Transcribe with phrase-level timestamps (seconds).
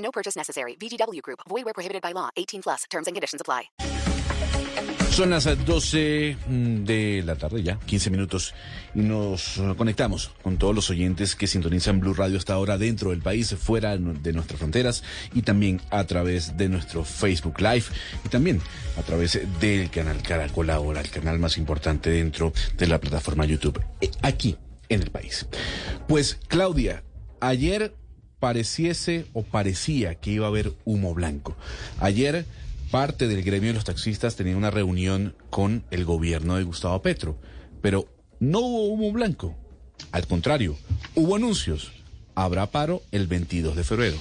[0.00, 0.76] No purchase necessary.
[0.76, 1.40] VGW Group.
[1.48, 2.28] Void where prohibited by law.
[2.36, 2.84] 18 plus.
[2.90, 3.70] Terms and conditions apply.
[5.10, 8.54] Son las 12 de la tarde ya, 15 minutos,
[8.94, 13.20] y nos conectamos con todos los oyentes que sintonizan Blue Radio hasta ahora dentro del
[13.20, 15.02] país, fuera de nuestras fronteras,
[15.34, 17.86] y también a través de nuestro Facebook Live,
[18.24, 18.62] y también
[18.96, 23.82] a través del canal Caracol Ahora, el canal más importante dentro de la plataforma YouTube,
[24.00, 24.56] eh, aquí
[24.88, 25.46] en el país.
[26.06, 27.02] Pues, Claudia,
[27.40, 27.96] ayer
[28.40, 31.56] pareciese o parecía que iba a haber humo blanco.
[32.00, 32.46] Ayer
[32.90, 37.36] parte del gremio de los taxistas tenía una reunión con el gobierno de Gustavo Petro,
[37.80, 38.08] pero
[38.40, 39.54] no hubo humo blanco.
[40.10, 40.76] Al contrario,
[41.14, 41.92] hubo anuncios.
[42.34, 44.16] Habrá paro el 22 de febrero.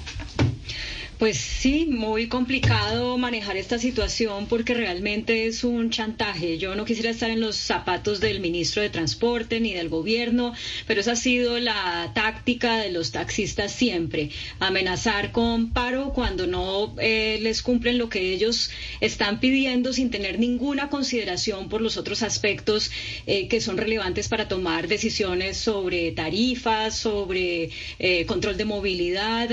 [1.20, 6.58] Pues sí, muy complicado manejar esta situación porque realmente es un chantaje.
[6.58, 10.53] Yo no quisiera estar en los zapatos del ministro de Transporte ni del gobierno,
[10.88, 14.30] pero esa ha sido la táctica de los taxistas siempre.
[14.62, 20.40] Amenazar con paro cuando no eh, les cumplen lo que ellos están pidiendo sin tener
[20.40, 22.92] ninguna consideración por los otros aspectos
[23.28, 29.50] eh, que son relevantes para tomar decisiones sobre tarifas, sobre eh, control de movilidad.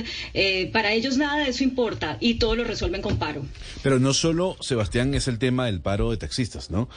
[0.71, 3.43] para ellos nada eso importa y todo lo resuelven con paro.
[3.83, 6.89] Pero no solo, Sebastián, es el tema del paro de taxistas, ¿no?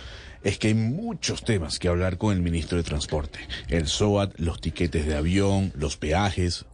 [0.43, 3.39] Es que hay muchos temas que hablar con el ministro de Transporte.
[3.69, 6.65] El SOAT, los tiquetes de avión, los peajes.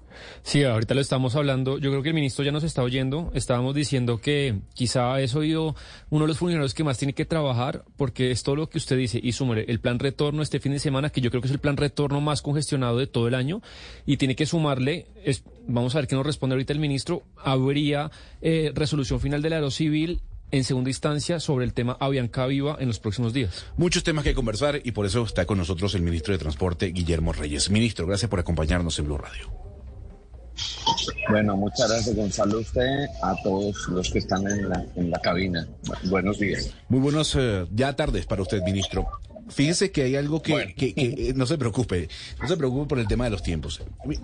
[0.44, 1.78] Sí, ahorita lo estamos hablando.
[1.78, 3.32] Yo creo que el ministro ya nos está oyendo.
[3.34, 5.76] Estábamos diciendo que quizá es oído
[6.10, 8.98] uno de los funcionarios que más tiene que trabajar, porque es todo lo que usted
[8.98, 9.20] dice.
[9.22, 11.60] Y sumaré el plan retorno este fin de semana, que yo creo que es el
[11.60, 13.62] plan retorno más congestionado de todo el año,
[14.06, 15.08] y tiene que sumarle,
[15.68, 20.22] vamos a ver qué nos responde ahorita el ministro, habría eh, resolución final del aerocivil
[20.52, 23.66] en segunda instancia sobre el tema Avianca Viva en los próximos días.
[23.78, 27.34] Muchos temas que conversar y por eso está con nosotros el ministro de Transporte, Guillermo
[27.34, 27.70] Reyes.
[27.70, 29.65] Ministro, gracias por acompañarnos en Blue Radio.
[31.30, 35.68] Bueno, muchas gracias Gonzalo, usted, a todos los que están en la, en la cabina.
[36.06, 36.74] Buenos días.
[36.90, 39.08] Muy buenos eh, ya tardes para usted, ministro.
[39.50, 42.10] Fíjese que hay algo que, que, que, no se preocupe,
[42.42, 43.80] no se preocupe por el tema de los tiempos.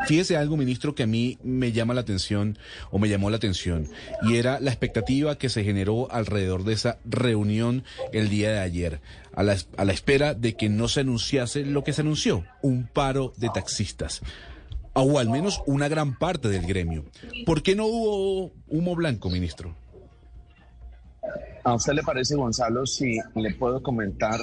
[0.08, 2.58] Fíjese algo, ministro, que a mí me llama la atención
[2.90, 3.88] o me llamó la atención
[4.24, 7.84] y era la expectativa que se generó alrededor de esa reunión
[8.14, 9.02] el día de ayer,
[9.36, 12.88] a la, a la espera de que no se anunciase lo que se anunció, un
[12.88, 14.24] paro de taxistas
[14.94, 17.06] o al menos una gran parte del gremio.
[17.46, 19.76] ¿Por qué no hubo humo blanco, ministro?
[21.64, 24.40] ¿A usted le parece, Gonzalo, si le puedo comentar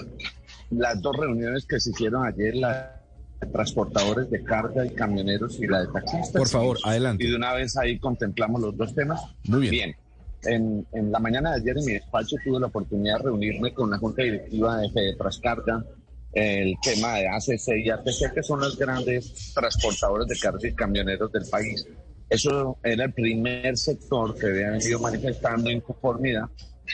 [0.70, 2.94] las dos reuniones que se hicieron ayer, la
[3.40, 6.30] de transportadores de carga y camioneros y la de taxistas?
[6.30, 7.24] Por favor, adelante.
[7.24, 9.20] Y de una vez ahí contemplamos los dos temas.
[9.44, 9.70] Muy bien.
[9.70, 9.96] Bien.
[10.44, 13.90] En, en la mañana de ayer en mi despacho tuve la oportunidad de reunirme con
[13.90, 15.84] la Junta Directiva de Fede Trascarga,
[16.32, 21.32] el tema de ACC y ATC, que son los grandes transportadores de carga y camioneros
[21.32, 21.86] del país.
[22.28, 26.44] Eso era el primer sector que había venido manifestando inconformidad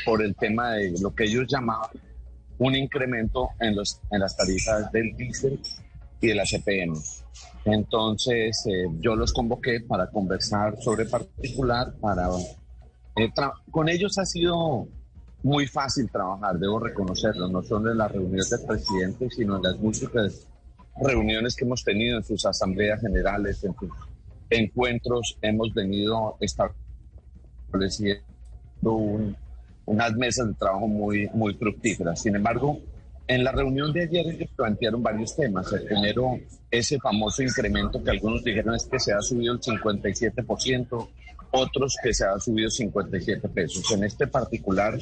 [0.05, 1.91] por el tema de lo que ellos llamaban
[2.59, 5.61] un incremento en, los, en las tarifas del diésel
[6.21, 6.97] y de la CPM.
[7.65, 12.29] Entonces, eh, yo los convoqué para conversar sobre particular, para...
[13.17, 13.31] Eh,
[13.71, 14.89] con ellos ha sido
[15.45, 19.79] muy fácil trabajar, debo reconocerlo, no solo en las reuniones del presidente, sino en las
[19.79, 20.49] múltiples
[20.97, 23.91] reuniones que hemos tenido en sus asambleas generales, en sus
[24.49, 28.23] encuentros, hemos venido estableciendo
[29.85, 32.23] unas mesas de trabajo muy, muy fructíferas.
[32.23, 32.81] Sin embargo,
[33.27, 35.71] en la reunión de ayer ellos plantearon varios temas.
[35.75, 36.39] El primero,
[36.71, 41.09] ese famoso incremento que algunos dijeron es que se ha subido el 57%,
[41.55, 43.91] otros que se ha subido 57 pesos.
[43.93, 44.99] En este particular,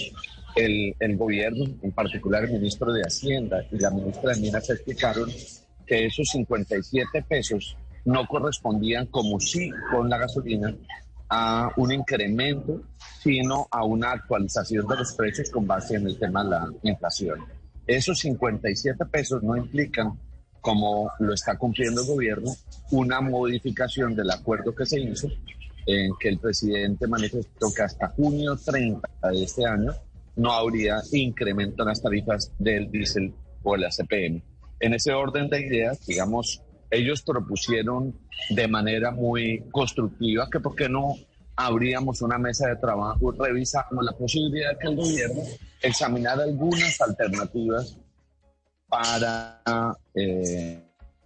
[0.55, 5.31] el, el gobierno, en particular el ministro de Hacienda y la ministra de Minas explicaron
[5.87, 10.75] que esos 57 pesos no correspondían como sí con la gasolina
[11.31, 12.83] a un incremento,
[13.23, 17.39] sino a una actualización de los precios con base en el tema de la inflación.
[17.87, 20.19] Esos 57 pesos no implican,
[20.61, 22.51] como lo está cumpliendo el gobierno,
[22.91, 25.29] una modificación del acuerdo que se hizo
[25.87, 29.93] en que el presidente manifestó que hasta junio 30 de este año
[30.37, 34.43] no habría incremento en las tarifas del diésel o la CPM.
[34.81, 38.15] En ese orden de ideas, digamos, ellos propusieron
[38.51, 41.15] de manera muy constructiva que por qué no
[41.57, 45.43] abríamos una mesa de trabajo, revisamos la posibilidad de que el gobierno
[45.81, 47.97] examinara algunas alternativas
[48.89, 50.83] para eh,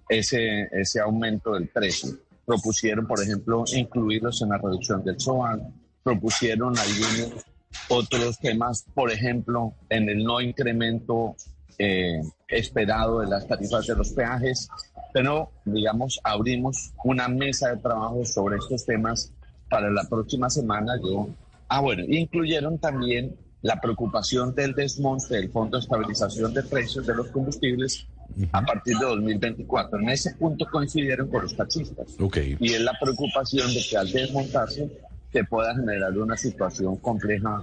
[0.08, 2.11] ese, ese aumento del precio.
[2.46, 7.44] Propusieron, por ejemplo, incluirlos en la reducción del SOAN, propusieron algunos
[7.88, 11.37] otros temas, por ejemplo, en el no incremento
[11.78, 14.69] eh, esperado de las tarifas de los peajes,
[15.12, 19.32] pero, digamos, abrimos una mesa de trabajo sobre estos temas
[19.69, 20.94] para la próxima semana.
[21.02, 21.28] Yo,
[21.69, 27.14] ah, bueno, incluyeron también la preocupación del desmonte del Fondo de Estabilización de Precios de
[27.14, 28.06] los Combustibles
[28.53, 29.99] a partir de 2024.
[30.00, 32.17] En ese punto coincidieron con los taxistas.
[32.19, 32.56] Okay.
[32.61, 34.91] Y es la preocupación de que al desmontarse
[35.33, 37.62] se pueda generar una situación compleja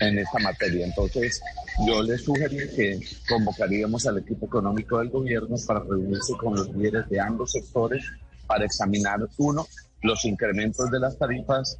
[0.00, 0.86] en esta materia.
[0.86, 1.40] Entonces,
[1.86, 7.08] yo les sugerí que convocaríamos al equipo económico del gobierno para reunirse con los líderes
[7.08, 8.04] de ambos sectores
[8.46, 9.66] para examinar, uno,
[10.02, 11.78] los incrementos de las tarifas,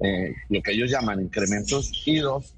[0.00, 2.54] eh, lo que ellos llaman incrementos, y dos,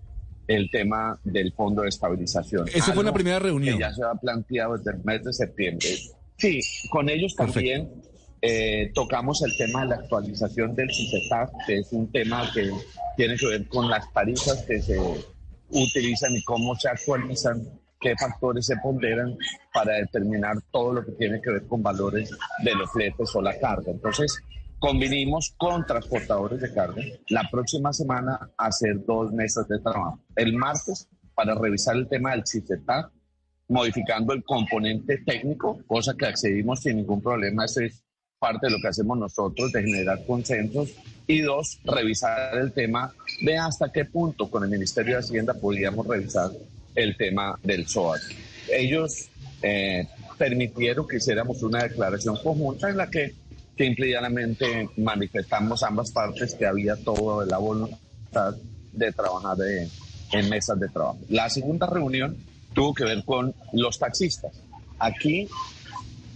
[0.49, 2.69] el tema del fondo de estabilización.
[2.69, 3.77] Esa fue la primera reunión.
[3.77, 5.89] Que ya se ha planteado desde el mes de septiembre.
[6.37, 6.61] Sí,
[6.91, 7.91] con ellos también
[8.43, 12.71] eh, tocamos el tema de la actualización del CICETAC, que es un tema que
[13.17, 14.99] tiene que ver con las tarifas que se
[15.71, 17.63] utilizan y cómo se actualizan,
[18.01, 19.37] qué factores se ponderan
[19.73, 22.31] para determinar todo lo que tiene que ver con valores
[22.63, 23.91] de los fletes o la carga.
[23.91, 24.39] Entonces,
[24.79, 30.21] convinimos con transportadores de carga la próxima semana hacer dos mesas de trabajo.
[30.35, 33.11] El martes para revisar el tema del CIFETAC,
[33.69, 37.65] modificando el componente técnico, cosa que accedimos sin ningún problema.
[37.65, 38.03] Ese es
[38.39, 40.95] parte de lo que hacemos nosotros, de generar consensos.
[41.27, 43.13] Y dos, revisar el tema
[43.43, 46.51] de hasta qué punto con el Ministerio de Hacienda podríamos revisar
[46.95, 48.21] el tema del SOAT.
[48.73, 49.29] Ellos
[49.63, 50.07] eh,
[50.39, 53.35] permitieron que hiciéramos una declaración conjunta en la que
[53.77, 58.55] simplemente manifestamos ambas partes que había toda la voluntad
[58.93, 59.57] de trabajar
[60.33, 61.19] en mesas de trabajo.
[61.29, 62.37] La segunda reunión
[62.75, 64.53] tuvo que ver con los taxistas.
[64.99, 65.49] Aquí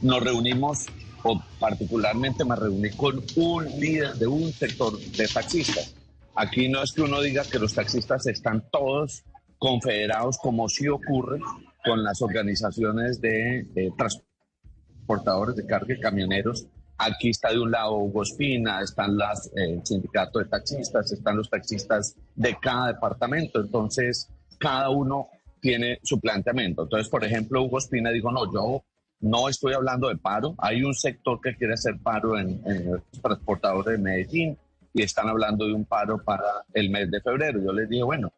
[0.03, 0.87] nos reunimos,
[1.23, 5.95] o particularmente me reuní con un líder de un sector de taxistas.
[6.35, 9.23] Aquí no es que uno diga que los taxistas están todos
[9.59, 11.39] confederados como sí ocurre
[11.85, 16.67] con las organizaciones de eh, transportadores de carga y camioneros
[17.03, 21.39] Aquí está de un lado Hugo Espina, están las, eh, el sindicato de taxistas, están
[21.39, 23.59] los taxistas de cada departamento.
[23.59, 25.29] Entonces, cada uno
[25.61, 26.83] tiene su planteamiento.
[26.83, 28.85] Entonces, por ejemplo, Hugo Espina dijo, no, yo
[29.21, 30.55] no estoy hablando de paro.
[30.59, 34.59] Hay un sector que quiere hacer paro en, en los transportadores de Medellín
[34.93, 37.63] y están hablando de un paro para el mes de febrero.
[37.65, 38.31] Yo les dije, bueno,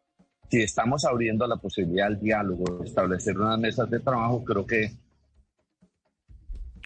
[0.49, 4.93] si estamos abriendo la posibilidad del diálogo, establecer unas mesas de trabajo, creo que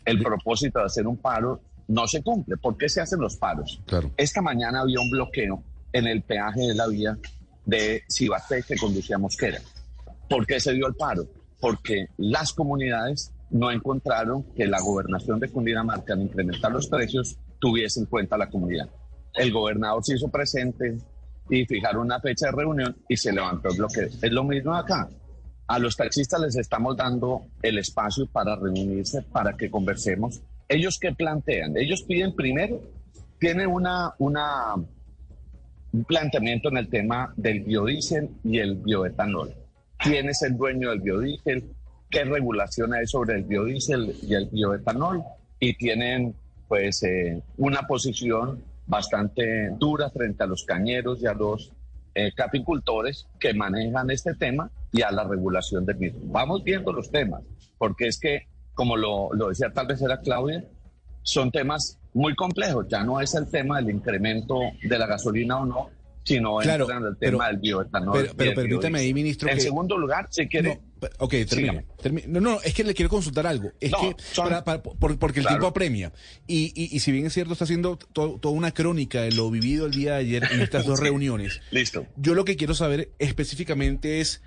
[0.08, 1.60] el propósito de hacer un paro
[1.90, 2.56] no se cumple.
[2.56, 3.82] ¿Por qué se hacen los paros?
[3.86, 4.10] Claro.
[4.16, 5.62] Esta mañana había un bloqueo
[5.92, 7.18] en el peaje de la vía
[7.66, 9.60] de Cibaté que conducía a Mosquera.
[10.30, 11.28] ¿Por qué se dio el paro?
[11.60, 18.00] Porque las comunidades no encontraron que la gobernación de Cundinamarca al incrementar los precios tuviese
[18.00, 18.90] en cuenta la comunidad.
[19.34, 20.98] El gobernador se hizo presente
[21.50, 24.08] y fijaron una fecha de reunión y se levantó el bloqueo.
[24.22, 25.10] Es lo mismo acá.
[25.68, 30.42] A los taxistas les estamos dando el espacio para reunirse, para que conversemos.
[30.70, 31.76] ¿Ellos qué plantean?
[31.76, 32.82] Ellos piden primero,
[33.38, 39.54] tienen una, un planteamiento en el tema del biodiesel y el bioetanol.
[39.98, 41.70] ¿Quién es el dueño del biodiesel?
[42.10, 45.24] ¿Qué regulación hay sobre el biodiesel y el bioetanol?
[45.60, 46.34] Y tienen
[46.70, 51.74] pues eh, una posición bastante dura frente a los cañeros y a los
[52.20, 56.22] eh, capicultores que manejan este tema y a la regulación del mismo.
[56.24, 57.44] Vamos viendo los temas,
[57.78, 60.66] porque es que, como lo, lo decía tal vez era Claudia,
[61.22, 62.88] son temas muy complejos.
[62.90, 65.92] Ya no es el tema del incremento de la gasolina o no,
[66.28, 68.14] sino claro, en el tema del bioetanol.
[68.22, 69.48] Pero, pero permítame ahí, ministro.
[69.50, 69.62] En que...
[69.62, 70.82] segundo lugar, si quiere.
[71.02, 72.28] No, ok, termine, termine.
[72.28, 73.72] No, no, es que le quiero consultar algo.
[73.80, 75.56] Es No, que, son- para- para- por- porque el Claro.
[75.56, 76.12] tiempo apremia.
[76.48, 79.50] Y, y, y si bien es cierto, está haciendo to- toda una crónica de lo
[79.50, 81.06] vivido el día de ayer en estas dos Sí.
[81.06, 81.62] reuniones.
[81.72, 82.06] Listo.
[82.18, 84.42] Yo lo que quiero saber específicamente es.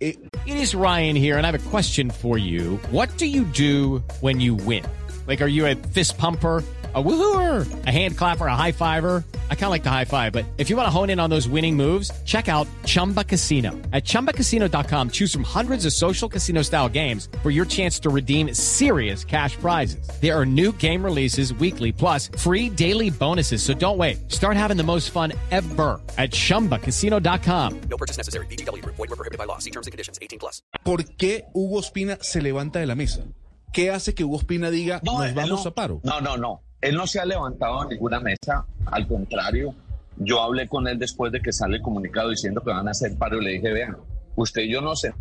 [0.00, 2.80] eh, It is Ryan here, and I have a question for you.
[2.90, 4.82] What do you do when you win?
[5.28, 6.64] Like, are you a fist pumper?
[6.92, 9.22] A woohooer, a hand clapper, a high fiver.
[9.48, 11.30] I kind of like the high five, but if you want to hone in on
[11.30, 13.70] those winning moves, check out Chumba Casino.
[13.92, 18.52] At chumbacasino.com, choose from hundreds of social casino style games for your chance to redeem
[18.54, 20.04] serious cash prizes.
[20.20, 23.62] There are new game releases weekly, plus free daily bonuses.
[23.62, 24.18] So don't wait.
[24.26, 27.80] Start having the most fun ever at chumbacasino.com.
[27.88, 28.46] No purchase necessary.
[28.46, 28.96] VGW Group.
[28.96, 29.58] Void were prohibited by law.
[29.58, 30.18] See terms and conditions.
[30.20, 30.60] 18 plus.
[30.84, 33.22] ¿Por qué Hugo Espina se levanta de la mesa?
[33.72, 36.00] ¿Qué hace que Hugo Espina diga nos él vamos no- a paro?
[36.02, 36.62] No, no, no.
[36.80, 38.64] Él no se ha levantado a ninguna mesa.
[38.86, 39.74] Al contrario,
[40.22, 43.16] Yo hablé con él después de que sale el comunicado diciendo que van a hacer
[43.16, 43.96] paro y le dije, vean,
[44.36, 45.14] usted y yo no sé,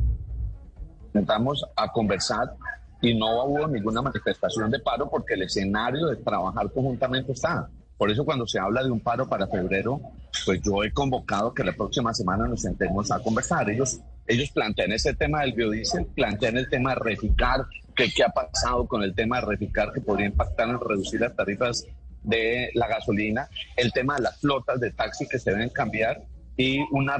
[1.14, 2.54] sentamos a conversar
[3.02, 7.70] y no hubo ninguna manifestación de paro porque el escenario de trabajar conjuntamente está.
[7.98, 10.02] Por eso cuando se habla de un paro para febrero,
[10.46, 13.70] pues yo he convocado que la próxima semana nos sentemos a conversar.
[13.70, 17.66] Ellos, ellos plantean ese tema del biodiesel, plantean el tema de reficar,
[18.00, 21.36] que qué ha pasado con el tema de reficar que podría impactar en reducir las
[21.36, 21.86] tarifas
[22.24, 26.24] de la gasolina, el tema de las flotas de taxi que se deben cambiar
[26.56, 27.18] y una...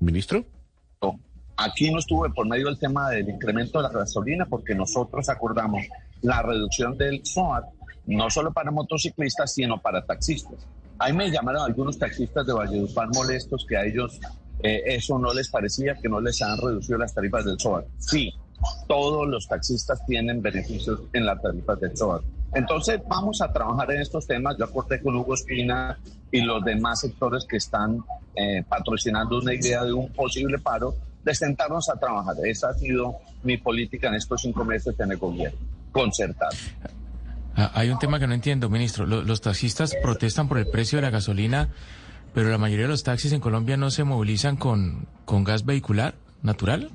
[0.00, 0.44] Ministro.
[1.56, 5.82] Aquí no estuve por medio del tema del incremento de la gasolina porque nosotros acordamos
[6.22, 7.64] la reducción del SOAT
[8.06, 10.66] no solo para motociclistas, sino para taxistas.
[10.98, 14.18] Ahí me llamaron algunos taxistas de Valledupar molestos que a ellos
[14.62, 17.86] eh, eso no les parecía, que no les han reducido las tarifas del SOAT.
[17.98, 18.32] Sí,
[18.86, 22.22] todos los taxistas tienen beneficios en las tarifas del SOAT.
[22.54, 24.56] Entonces vamos a trabajar en estos temas.
[24.58, 25.98] Yo aporté con Hugo Espina
[26.30, 28.04] y los demás sectores que están
[28.36, 32.34] eh, patrocinando una idea de un posible paro, de sentarnos a trabajar.
[32.44, 35.58] Esa ha sido mi política en estos cinco meses en el gobierno,
[35.92, 36.50] concertar.
[37.54, 39.06] Ah, hay un tema que no entiendo, ministro.
[39.06, 41.68] Los, taxistas protestan por el precio de la gasolina,
[42.34, 46.14] pero la mayoría de los taxis en Colombia no se movilizan con, con gas vehicular
[46.42, 46.90] natural.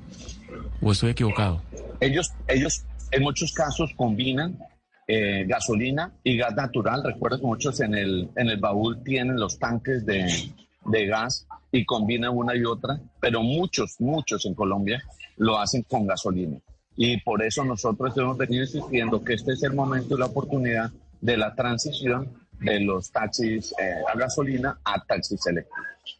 [0.80, 1.62] ¿O estoy equivocado?
[2.00, 4.58] Ellos, ellos en muchos casos combinan
[5.06, 7.02] eh, gasolina y gas natural.
[7.02, 10.52] Recuerdo que muchos en el, en el baúl tienen los tanques de,
[10.84, 15.02] de gas y combinan una y otra, pero muchos, muchos en Colombia
[15.36, 16.58] lo hacen con gasolina.
[16.96, 20.90] Y por eso nosotros hemos venido insistiendo que este es el momento y la oportunidad
[21.20, 22.28] de la transición
[22.60, 26.17] de los taxis eh, a gasolina a taxis eléctricos.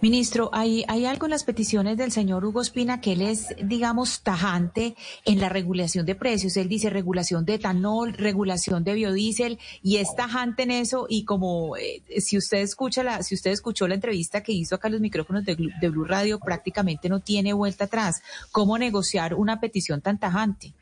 [0.00, 4.22] Ministro, hay, hay algo en las peticiones del señor Hugo Espina que él es, digamos,
[4.22, 6.56] tajante en la regulación de precios.
[6.56, 11.06] Él dice regulación de etanol, regulación de biodiesel y es tajante en eso.
[11.08, 14.88] Y como eh, si usted escucha la, si usted escuchó la entrevista que hizo acá
[14.88, 18.22] los micrófonos de, de Blue Radio, prácticamente no tiene vuelta atrás.
[18.52, 20.74] ¿Cómo negociar una petición tan tajante?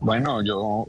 [0.00, 0.86] Bueno, yo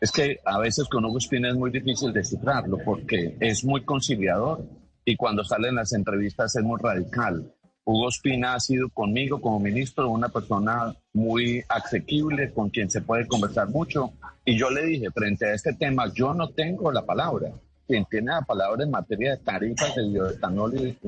[0.00, 4.64] es que a veces con Hugo Espina es muy difícil descifrarlo porque es muy conciliador
[5.04, 7.52] y cuando sale en las entrevistas es muy radical.
[7.84, 13.26] Hugo Espina ha sido conmigo como ministro una persona muy asequible, con quien se puede
[13.26, 14.12] conversar mucho.
[14.44, 17.50] Y yo le dije, frente a este tema, yo no tengo la palabra.
[17.86, 20.98] Quien tiene la palabra en materia de tarifas de bioetanol y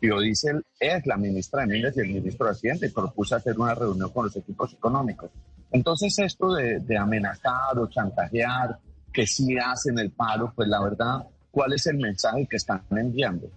[0.00, 3.76] biodiesel es la ministra de Minas y el ministro de Hacienda y propuse hacer una
[3.76, 5.30] reunión con los equipos económicos.
[5.72, 8.78] Entonces esto de, amenazar o chantajear,
[9.12, 13.50] que sí hacen el paro, pues la verdad, ¿cuál es el mensaje que están enviando?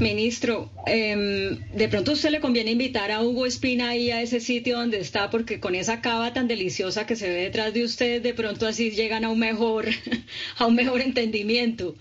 [0.00, 4.38] Ministro, em, de pronto a usted le conviene invitar a Hugo Espina ahí a ese
[4.40, 8.22] sitio donde está, porque con esa cava tan deliciosa que se ve detrás de usted,
[8.22, 9.86] de pronto así llegan a un mejor,
[10.58, 11.96] a un mejor entendimiento.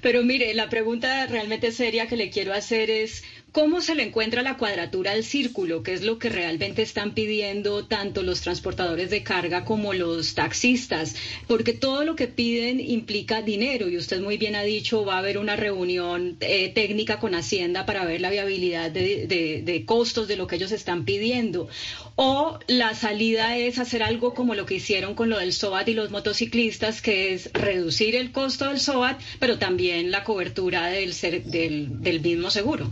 [0.00, 4.42] Pero mire, la pregunta realmente seria que le quiero hacer es, ¿Cómo se le encuentra
[4.42, 5.82] la cuadratura al círculo?
[5.82, 11.16] que es lo que realmente están pidiendo tanto los transportadores de carga como los taxistas?
[11.46, 15.18] Porque todo lo que piden implica dinero y usted muy bien ha dicho, va a
[15.18, 20.46] haber una reunión eh, técnica con Hacienda para ver la viabilidad de, costos de lo
[20.46, 21.68] que ellos están pidiendo.
[22.16, 25.94] O la salida es hacer algo como lo que hicieron con lo del SOAT y
[25.94, 32.20] los motociclistas, que es reducir el costo del SOAT, pero también la cobertura del, del
[32.22, 32.90] mismo seguro.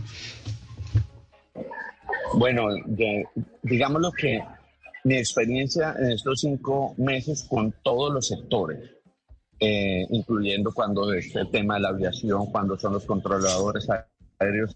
[2.33, 2.67] Bueno,
[3.63, 4.41] digámoslo que
[5.03, 8.91] mi experiencia en estos cinco meses con todos los sectores,
[9.59, 13.87] eh, incluyendo cuando es el tema de la aviación, cuando son los controladores
[14.39, 14.75] aéreos,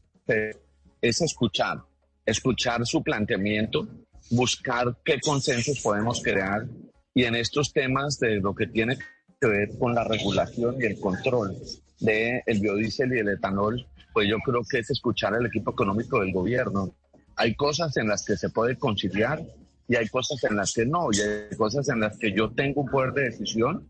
[1.01, 1.79] es escuchar,
[2.25, 3.87] escuchar su planteamiento,
[4.31, 6.65] buscar qué consensos podemos crear
[7.13, 8.97] y en estos temas de lo que tiene
[9.39, 11.55] que ver con la regulación y el control
[11.99, 16.19] del el biodiesel y el etanol, pues yo creo que es escuchar al equipo económico
[16.19, 16.95] del gobierno
[17.35, 19.41] hay cosas en las que se puede conciliar
[19.87, 22.81] y hay cosas en las que no, y hay cosas en las que yo tengo
[22.81, 23.87] un poder de decisión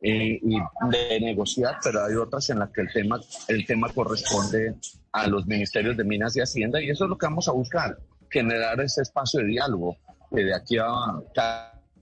[0.00, 0.58] eh, y
[0.90, 4.74] de negociar, pero hay otras en las que el tema, el tema corresponde
[5.12, 7.98] a los ministerios de Minas y Hacienda y eso es lo que vamos a buscar,
[8.30, 9.96] generar ese espacio de diálogo,
[10.34, 10.86] que de aquí a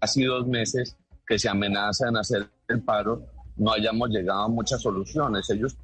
[0.01, 0.97] casi dos meses
[1.27, 3.23] que se amenazan hacer el paro,
[3.57, 5.49] no hayamos llegado a muchas soluciones.
[5.51, 5.77] Ellos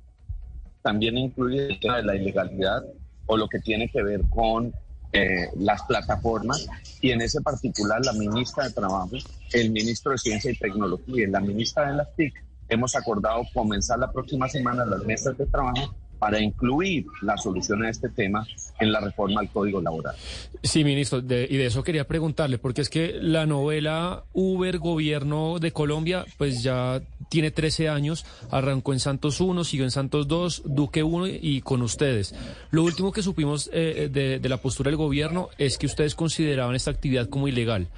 [0.83, 2.83] también incluyen el tema de la ilegalidad
[3.27, 4.73] o lo que tiene que ver con
[5.13, 6.67] eh, las plataformas
[7.01, 9.17] y en ese particular la ministra de Trabajo,
[9.53, 12.35] el ministro de Ciencia y Tecnología y la ministra de las TIC
[12.69, 17.91] hemos acordado comenzar la próxima semana las mesas de trabajo para incluir la solución a
[17.91, 18.47] este tema
[18.81, 20.15] en la reforma al Código Laboral.
[20.63, 25.73] Sí, ministro, y de eso quería preguntarle, porque es que la novela Uber Gobierno de
[25.73, 31.03] Colombia, pues ya tiene 13 años, arrancó en Santos 1, siguió en Santos 2, Duque
[31.03, 32.35] 1 y con ustedes.
[32.71, 36.75] Lo último que supimos eh, de, de, la postura del gobierno es que ustedes consideraban
[36.75, 37.89] esta actividad como ilegal.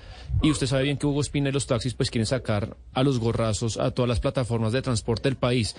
[0.42, 3.18] Y usted sabe bien que Hugo Espina y los taxis pues quieren sacar a los
[3.18, 5.76] gorrazos a todas las plataformas de transporte del país.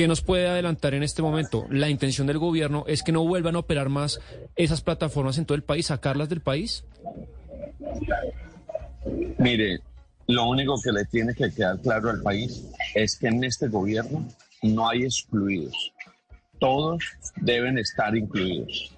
[0.00, 1.66] ¿Qué nos puede adelantar en este momento?
[1.68, 4.18] La intención del gobierno es que no vuelvan a operar más
[4.56, 6.86] esas plataformas en todo el país, sacarlas del país.
[9.36, 9.80] Mire,
[10.26, 14.26] lo único que le tiene que quedar claro al país es que en este gobierno
[14.62, 15.92] no hay excluidos.
[16.58, 17.04] Todos
[17.36, 18.94] deben estar incluidos.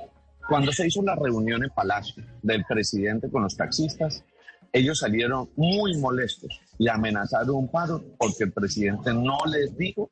[0.48, 4.22] Cuando se hizo la reunión en Palacio del presidente con los taxistas,
[4.72, 10.08] ellos salieron muy molestos y amenazaron un paro porque el presidente no les dijo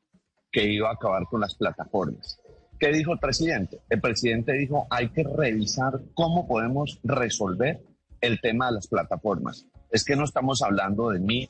[0.51, 2.39] que iba a acabar con las plataformas.
[2.79, 3.79] ¿Qué dijo el presidente?
[3.89, 7.79] El presidente dijo, hay que revisar cómo podemos resolver
[8.21, 9.67] el tema de las plataformas.
[9.91, 11.47] Es que no estamos hablando de mil,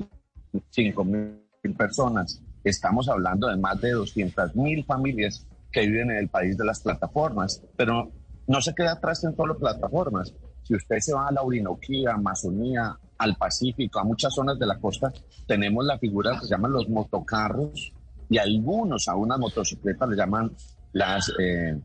[0.70, 1.42] cinco mil
[1.78, 6.66] personas, estamos hablando de más de 200 mil familias que viven en el país de
[6.66, 8.12] las plataformas, pero
[8.48, 10.34] no se queda atrás en todas las plataformas.
[10.64, 14.80] Si usted se va a la Orinoquía, Amazonía, al Pacífico, a muchas zonas de la
[14.80, 15.14] costa,
[15.48, 17.94] tenemos la figura que se llaman los motocarros,
[18.32, 20.56] y algunos a una motocicleta le llaman
[20.94, 21.78] las eh,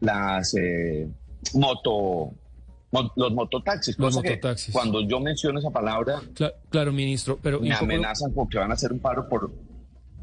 [0.00, 1.08] las eh,
[1.54, 2.34] moto
[3.16, 3.96] los mototaxis.
[3.98, 4.74] Los mototaxis.
[4.74, 6.20] Cuando yo menciono esa palabra,
[6.68, 9.50] claro, ministro, pero me amenazan porque van a hacer un paro por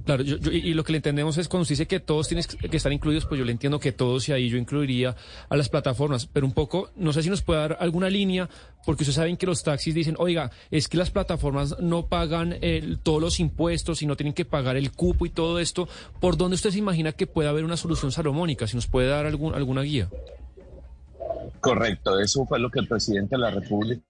[0.10, 2.76] Claro, yo, y lo que le entendemos es cuando usted dice que todos tienen que
[2.76, 5.16] estar incluidos, pues yo le entiendo que todos y ahí yo incluiría
[5.48, 8.50] a las plataformas, pero un poco, no sé si nos puede dar alguna línea,
[8.88, 12.56] porque ustedes saben que los taxis dicen, oiga, es que las plataformas no pagan
[13.04, 15.88] todos los impuestos y no tienen que pagar el cupo y todo esto.
[16.20, 18.66] ¿Por dónde usted se imagina que puede haber una solución salomónica?
[18.66, 20.10] Si nos puede dar algún, alguna guía.
[21.62, 24.02] Correcto, eso fue lo que el presidente de la República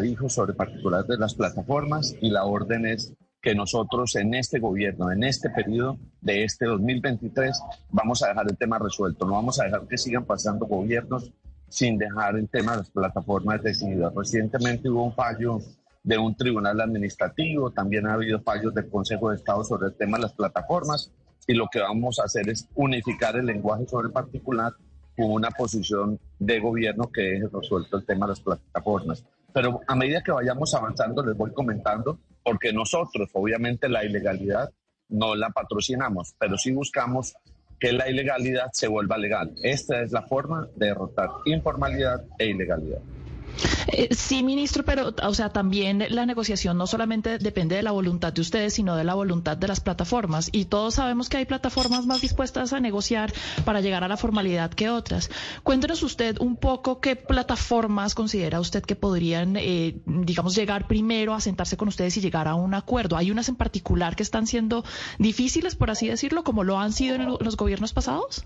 [0.00, 5.12] dijo sobre particulares de las plataformas y la orden es que nosotros en este gobierno,
[5.12, 9.26] en este periodo de este 2023, vamos a dejar el tema resuelto.
[9.26, 11.32] No vamos a dejar que sigan pasando gobiernos
[11.68, 14.12] sin dejar el tema de las plataformas decididas.
[14.14, 15.60] Recientemente hubo un fallo
[16.02, 20.16] de un tribunal administrativo, también ha habido fallos del Consejo de Estado sobre el tema
[20.16, 21.12] de las plataformas
[21.46, 24.72] y lo que vamos a hacer es unificar el lenguaje sobre el particular
[25.16, 29.24] con una posición de gobierno que deje resuelto el tema de las plataformas.
[29.58, 34.70] Pero a medida que vayamos avanzando, les voy comentando porque nosotros obviamente la ilegalidad
[35.08, 37.34] no la patrocinamos, pero sí buscamos
[37.80, 39.52] que la ilegalidad se vuelva legal.
[39.64, 43.00] Esta es la forma de derrotar informalidad e ilegalidad.
[43.88, 48.32] Eh, sí, ministro, pero, o sea, también la negociación no solamente depende de la voluntad
[48.32, 50.48] de ustedes, sino de la voluntad de las plataformas.
[50.52, 53.32] Y todos sabemos que hay plataformas más dispuestas a negociar
[53.64, 55.30] para llegar a la formalidad que otras.
[55.62, 61.40] Cuéntenos usted un poco qué plataformas considera usted que podrían, eh, digamos, llegar primero a
[61.40, 63.16] sentarse con ustedes y llegar a un acuerdo.
[63.16, 64.84] Hay unas en particular que están siendo
[65.18, 68.44] difíciles, por así decirlo, como lo han sido en los gobiernos pasados.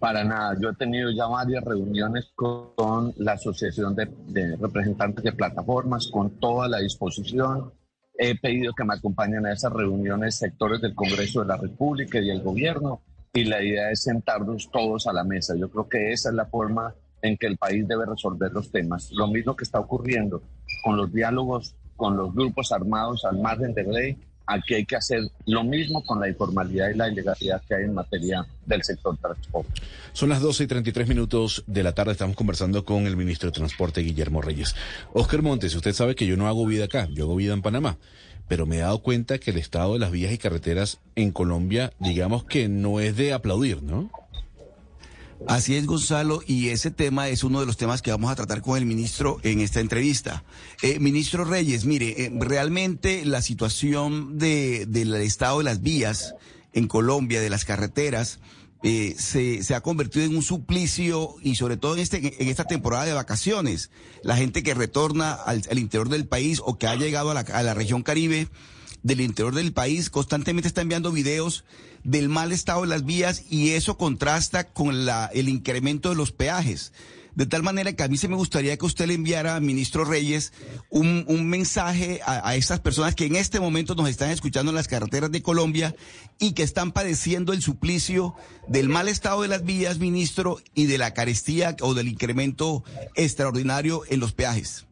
[0.00, 6.08] Para nada, yo he tenido ya varias reuniones con, la Asociación de, Representantes de Plataformas,
[6.10, 7.70] con toda la disposición.
[8.16, 12.30] He pedido que me acompañen a esas reuniones sectores del Congreso de la República y
[12.30, 13.02] el gobierno
[13.34, 15.54] y la idea es sentarnos todos a la mesa.
[15.54, 19.10] Yo creo que esa es la forma en que el país debe resolver los temas.
[19.12, 20.42] Lo mismo que está ocurriendo
[20.82, 24.16] con los diálogos con los grupos armados al margen de ley
[24.52, 27.94] Aquí hay que hacer lo mismo con la informalidad y la ilegalidad que hay en
[27.94, 29.80] materia del sector transporte.
[30.12, 32.12] Son las 12 y 33 minutos de la tarde.
[32.12, 34.74] Estamos conversando con el ministro de Transporte, Guillermo Reyes.
[35.12, 37.96] Oscar Montes, usted sabe que yo no hago vida acá, yo hago vida en Panamá.
[38.48, 41.92] Pero me he dado cuenta que el estado de las vías y carreteras en Colombia,
[42.00, 44.10] digamos que no es de aplaudir, ¿no?
[45.46, 48.62] Así es, Gonzalo, y ese tema es uno de los temas que vamos a tratar
[48.62, 50.44] con el ministro en esta entrevista.
[50.82, 56.34] Eh, ministro Reyes, mire, eh, realmente la situación de, del estado de las vías
[56.72, 58.38] en Colombia, de las carreteras,
[58.82, 63.04] eh, se, ha convertido en un suplicio y sobre todo en, este, en esta temporada
[63.06, 63.90] de vacaciones.
[64.22, 67.40] La gente que retorna al, al interior del país o que ha llegado a la,
[67.40, 68.48] a la región Caribe
[69.02, 71.64] del interior del país constantemente está enviando videos
[72.04, 76.32] del mal estado de las vías y eso contrasta con la, el incremento de los
[76.32, 76.92] peajes.
[77.34, 80.52] De tal manera que a mí se me gustaría que usted le enviara, ministro Reyes,
[80.90, 84.76] un, un mensaje a, a estas personas que en este momento nos están escuchando en
[84.76, 85.94] las carreteras de Colombia
[86.38, 88.34] y que están padeciendo el suplicio
[88.66, 92.82] del mal estado de las vías, ministro, y de la carestía o del incremento
[93.14, 94.86] extraordinario en los peajes.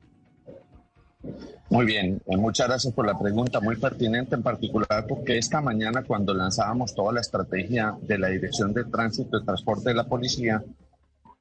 [1.70, 6.02] Muy bien, eh, muchas gracias por la pregunta, muy pertinente en particular porque esta mañana
[6.02, 10.64] cuando lanzábamos toda la estrategia de la Dirección de Tránsito y Transporte de la Policía,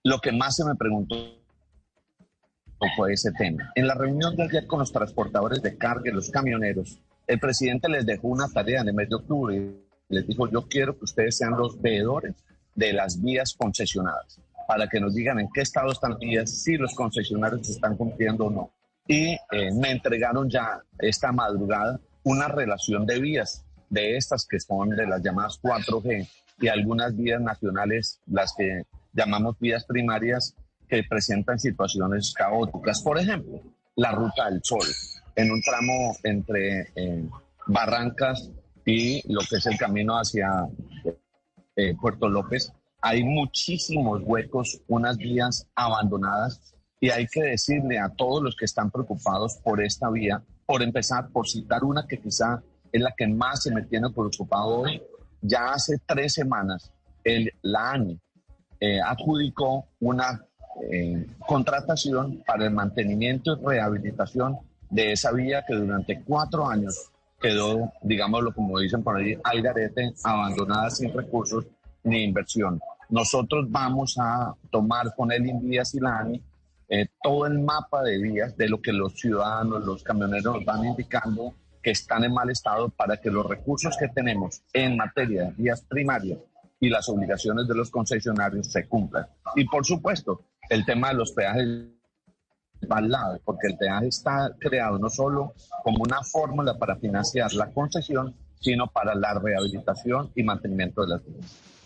[0.04, 1.16] lo que más se me preguntó
[2.98, 3.72] fue ese tema.
[3.76, 7.88] En la reunión de ayer con los transportadores de carga y los camioneros, el presidente
[7.88, 9.76] les dejó una tarea en el mes de octubre.
[10.10, 12.36] Les dijo, yo quiero que ustedes sean los veedores
[12.76, 16.94] de las vías concesionadas, para que nos digan en qué estado están vías, si los
[16.96, 18.77] concesionarios están cumpliendo o no
[19.08, 24.90] y eh, me entregaron ya esta madrugada una relación de vías de estas que son
[24.90, 26.28] de las llamadas 4G
[26.60, 30.56] y algunas vías nacionales, las que llamamos vías primarias,
[30.90, 33.02] que presentan situaciones caóticas.
[33.02, 33.62] Por ejemplo,
[33.96, 34.86] la Ruta del Sol,
[35.36, 37.30] en un tramo entre eh,
[37.68, 38.50] Barrancas
[38.86, 40.68] y lo que es el camino hacia
[41.76, 48.42] eh, Puerto López, hay muchísimos huecos, unas vías abandonadas y hay que decirle a todos
[48.42, 53.02] los que están preocupados por esta vía, por empezar, por citar una que quizá es
[53.02, 55.02] la que más se me tiene preocupado hoy,
[55.42, 56.92] ya hace tres semanas
[57.24, 58.20] el, la ANI
[58.80, 60.44] eh, adjudicó una
[60.92, 64.58] eh, contratación para el mantenimiento y rehabilitación
[64.90, 70.14] de esa vía que durante cuatro años quedó, digámoslo como dicen por ahí, al garete,
[70.24, 71.66] abandonada sin recursos
[72.04, 72.80] ni inversión.
[73.10, 76.42] Nosotros vamos a tomar con el Invías y la ANI
[76.90, 80.86] eh, todo el mapa de vías de lo que los ciudadanos, los camioneros nos van
[80.86, 85.52] indicando que están en mal estado para que los recursos que tenemos en materia de
[85.52, 86.40] vías primarias
[86.80, 89.28] y las obligaciones de los concesionarios se cumplan.
[89.56, 91.88] Y por supuesto, el tema de los peajes
[92.90, 97.54] va al lado, porque el peaje está creado no solo como una fórmula para financiar
[97.54, 101.77] la concesión, sino para la rehabilitación y mantenimiento de las vías.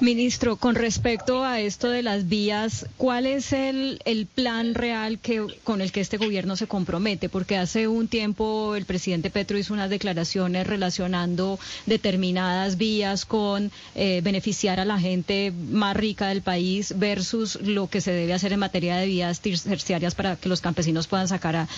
[0.00, 4.00] Ministro, con respecto a esto de las vías, ¿cuál es el,
[4.34, 7.28] plan real que, con el que este gobierno se compromete?
[7.28, 14.22] Porque hace un tiempo el presidente Petro hizo unas declaraciones relacionando determinadas vías con eh,
[14.24, 18.60] beneficiar a la gente más rica del país versus lo que se debe hacer en
[18.60, 21.68] materia de vías terciarias para que los campesinos puedan sacar a,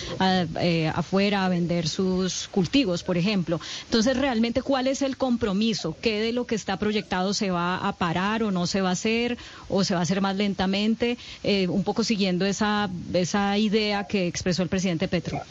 [0.61, 3.59] eh, afuera a vender sus cultivos, por ejemplo.
[3.85, 5.95] Entonces, realmente, ¿cuál es el compromiso?
[6.01, 8.93] ¿Qué de lo que está proyectado se va a parar o no se va a
[8.93, 9.37] hacer
[9.69, 14.27] o se va a hacer más lentamente, eh, un poco siguiendo esa, esa idea que
[14.27, 15.41] expresó el presidente Petro.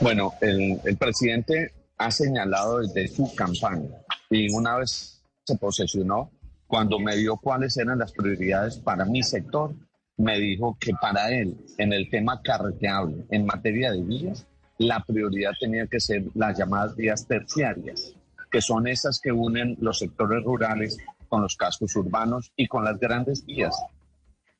[0.00, 3.88] Bueno, el, el presidente ha señalado desde su campaña
[4.30, 6.30] y una vez se posesionó,
[6.66, 9.74] cuando me dio cuáles eran las prioridades para mi sector,
[10.16, 14.46] me dijo que para él, en el tema carreteable, en materia de vías,
[14.78, 18.14] la prioridad tenía que ser las llamadas vías terciarias
[18.50, 22.98] que son esas que unen los sectores rurales con los cascos urbanos y con las
[22.98, 23.76] grandes vías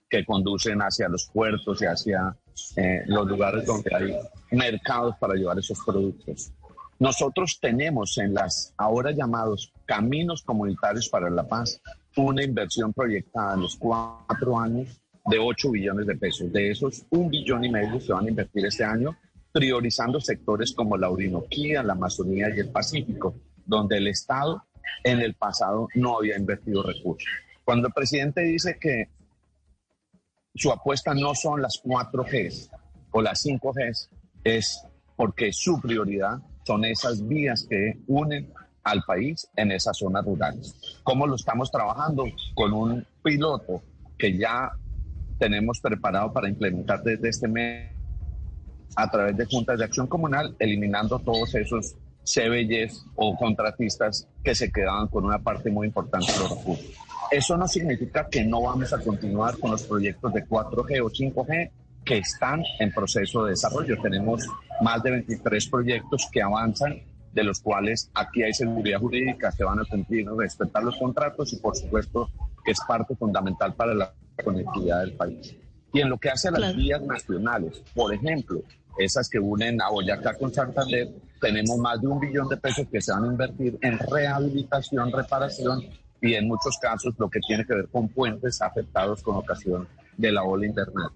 [0.08, 2.36] que conducen hacia los puertos y hacia
[2.76, 4.16] eh, los lugares donde hay
[4.50, 6.52] mercados para llevar esos productos.
[6.98, 11.80] Nosotros tenemos en las ahora llamados caminos comunitarios para la paz
[12.16, 16.52] una inversión proyectada en los cuatro años de 8 billones de pesos.
[16.52, 19.16] De esos, un billón y medio se van a invertir este año,
[19.52, 23.34] priorizando sectores como la Orinoquía, la Amazonía y el Pacífico
[23.70, 24.62] donde el Estado
[25.04, 27.30] en el pasado no había invertido recursos.
[27.64, 29.08] Cuando el presidente dice que
[30.54, 32.70] su apuesta no son las 4Gs
[33.12, 34.08] o las 5Gs,
[34.44, 34.84] es
[35.16, 38.52] porque su prioridad son esas vías que unen
[38.82, 40.74] al país en esas zonas rurales.
[41.02, 42.24] ¿Cómo lo estamos trabajando?
[42.54, 43.82] Con un piloto
[44.18, 44.72] que ya
[45.38, 47.90] tenemos preparado para implementar desde este mes
[48.96, 54.70] a través de juntas de acción comunal, eliminando todos esos CBYs o contratistas que se
[54.70, 56.90] quedaban con una parte muy importante de los recursos.
[57.30, 61.70] Eso no significa que no vamos a continuar con los proyectos de 4G o 5G
[62.04, 64.00] que están en proceso de desarrollo.
[64.02, 64.46] Tenemos
[64.80, 67.00] más de 23 proyectos que avanzan,
[67.32, 71.56] de los cuales aquí hay seguridad jurídica, se van a cumplir, respetar los contratos y
[71.56, 72.28] por supuesto
[72.64, 75.54] que es parte fundamental para la conectividad del país.
[75.92, 78.62] Y en lo que hace a las vías nacionales, por ejemplo,
[79.04, 81.08] esas que unen a Boyacá con Santander,
[81.40, 85.82] tenemos más de un billón de pesos que se van a invertir en rehabilitación, reparación
[86.20, 90.32] y en muchos casos lo que tiene que ver con puentes afectados con ocasión de
[90.32, 91.10] la ola internet.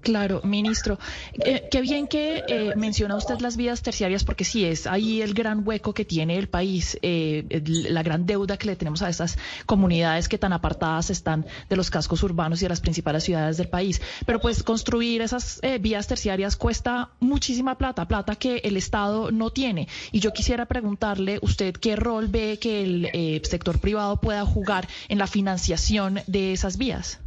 [0.00, 0.98] Claro, ministro.
[1.44, 5.34] Eh, qué bien que eh, menciona usted las vías terciarias, porque sí es ahí el
[5.34, 9.36] gran hueco que tiene el país, eh, la gran deuda que le tenemos a estas
[9.66, 13.68] comunidades que tan apartadas están de los cascos urbanos y de las principales ciudades del
[13.68, 14.00] país.
[14.24, 19.88] Pero pues construir esas vías terciarias cuesta muchísima plata, plata que el Estado no tiene.
[20.12, 25.18] Y yo quisiera preguntarle, usted qué rol ve que el sector privado pueda jugar en
[25.18, 27.20] la financiación de esas vías.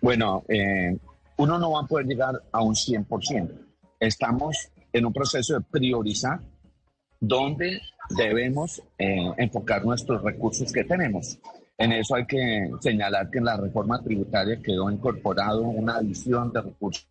[0.00, 0.96] Bueno, eh,
[1.36, 3.50] uno no va a poder llegar a un 100%.
[3.98, 6.40] Estamos en un proceso de priorizar
[7.20, 11.38] dónde debemos eh, enfocar nuestros recursos que tenemos.
[11.78, 16.60] En eso hay que señalar que en la reforma tributaria quedó incorporado una adición de
[16.62, 17.06] recursos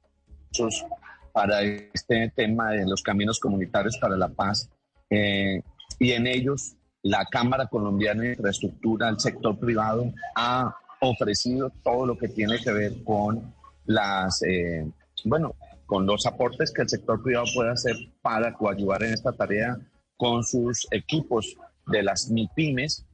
[1.31, 4.69] para este tema de los caminos comunitarios para la paz
[5.09, 5.61] eh,
[5.99, 12.17] y en ellos la Cámara Colombiana de Infraestructura, el sector privado, ha ofrecido todo lo
[12.17, 13.53] que tiene que ver con
[13.85, 14.85] las, eh,
[15.25, 19.77] bueno, con los aportes que el sector privado puede hacer para coayudar en esta tarea
[20.17, 21.55] con sus equipos
[21.87, 23.05] de las MIPIMES,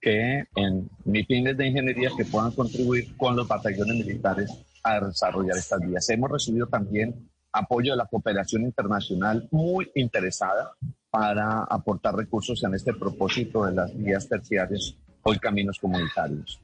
[0.00, 4.50] que en MIPIMES de ingeniería que puedan contribuir con los batallones militares
[4.82, 6.08] a desarrollar estas vías.
[6.10, 10.72] Hemos recibido también apoyo de la cooperación internacional muy interesada
[11.10, 16.60] para aportar recursos en este propósito de las vías terciarias o caminos comunitarios.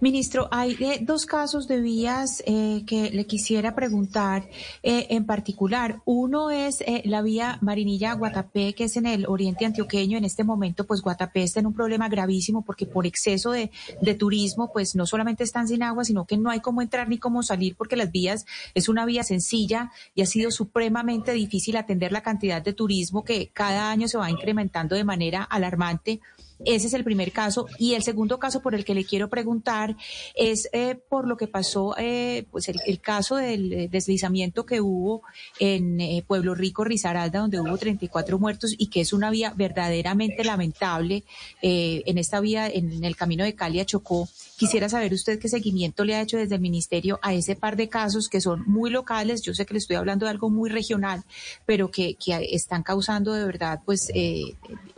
[0.00, 4.48] Ministro, hay eh, dos casos de vías eh, que le quisiera preguntar
[4.82, 6.00] eh, en particular.
[6.04, 10.18] Uno es la vía Marinilla-Guatapé, que es en el oriente antioqueño.
[10.18, 14.14] En este momento, pues Guatapé está en un problema gravísimo porque por exceso de, de,
[14.14, 17.42] turismo, pues no solamente están sin agua, sino que no hay cómo entrar ni cómo
[17.42, 22.22] salir porque las vías es una vía sencilla y ha sido supremamente difícil atender la
[22.22, 26.20] cantidad de turismo que cada año se va incrementando de manera alarmante.
[26.64, 27.66] Ese es el primer caso.
[27.78, 29.96] Y el segundo caso por el que le quiero preguntar
[30.34, 35.22] es eh, por lo que pasó, eh, pues el, caso del eh, deslizamiento que hubo
[35.58, 41.24] en Pueblo Rico, Risaralda, donde hubo 34 muertos y que es una vía verdaderamente lamentable
[41.62, 44.28] en esta vía, en el camino de Cali a Chocó.
[44.60, 47.88] Quisiera saber usted qué seguimiento le ha hecho desde el ministerio a ese par de
[47.88, 49.40] casos que son muy locales.
[49.40, 51.24] Yo sé que le estoy hablando de algo muy regional,
[51.64, 54.12] pero que, que están causando de verdad, pues,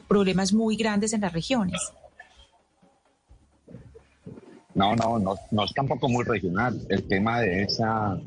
[0.09, 1.81] problemas muy grandes en las regiones.
[4.75, 6.85] No, no, no, no es tampoco muy regional.
[6.89, 8.19] El tema de esa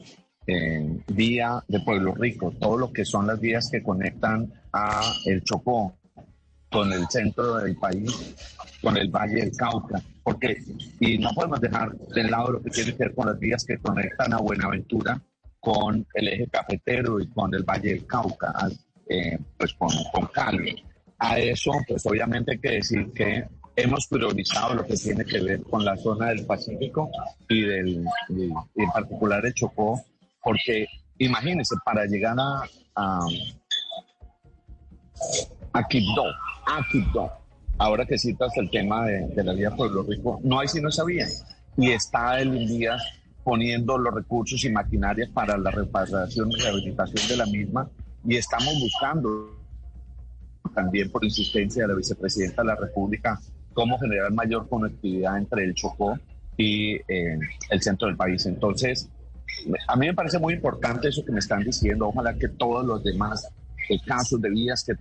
[0.48, 5.44] eh, vía de Pueblo Rico, todo lo que son las vías que conectan a el
[5.44, 5.98] Chocó
[6.72, 8.36] con el centro del país,
[8.82, 10.58] con el Valle del Cauca, porque
[11.00, 13.78] y no podemos dejar de lado lo que tiene que ver con las vías que
[13.78, 15.22] conectan a Buenaventura
[15.60, 18.52] con el eje cafetero y con el Valle del Cauca,
[19.08, 20.84] eh, pues con, con Cali.
[21.20, 25.62] A eso, pues obviamente hay que decir que hemos priorizado lo que tiene que ver
[25.62, 27.10] con la zona del Pacífico
[27.48, 30.04] y, del, en particular el Chocó,
[30.44, 30.88] porque
[31.20, 32.64] imagínense, para llegar a,
[32.96, 33.20] a,
[35.74, 36.26] a Quibdó,
[36.66, 37.32] a Quibdó,
[37.78, 41.28] ahora que citas el tema de, la vía Pueblo Rico, no hay sino esa vía.
[41.78, 43.02] Y está el Indías
[43.44, 47.90] poniendo los recursos y maquinarias para la reparación y rehabilitación de la misma
[48.28, 49.56] y estamos buscando
[50.74, 53.40] también por insistencia de la vicepresidenta de la República,
[53.74, 56.18] cómo generar mayor conectividad entre el Chocó
[56.58, 57.38] y eh,
[57.70, 58.46] el centro del país.
[58.48, 59.10] Entonces,
[59.88, 62.08] a mí me parece muy importante eso que me están diciendo.
[62.08, 63.48] Ojalá que todos los demás
[63.90, 64.94] eh, casos de vías que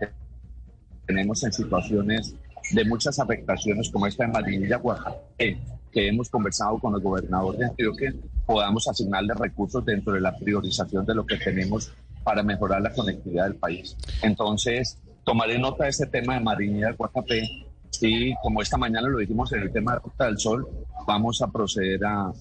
[1.07, 2.35] tenemos en situaciones
[2.71, 7.67] de muchas afectaciones como esta en Marinilla, Oaxaca, que hemos conversado con el gobernador de
[7.67, 8.15] Antioquia,
[8.47, 11.93] podamos asignarle recursos dentro de la priorización de lo que tenemos
[12.25, 13.97] para mejorar la conectividad del país.
[14.23, 17.67] Entonces, tomaré nota de ese tema de Marinilla Guatapé
[18.01, 20.67] y como esta mañana lo dijimos en el tema de Costa del Sol,
[21.07, 22.33] vamos a proceder a,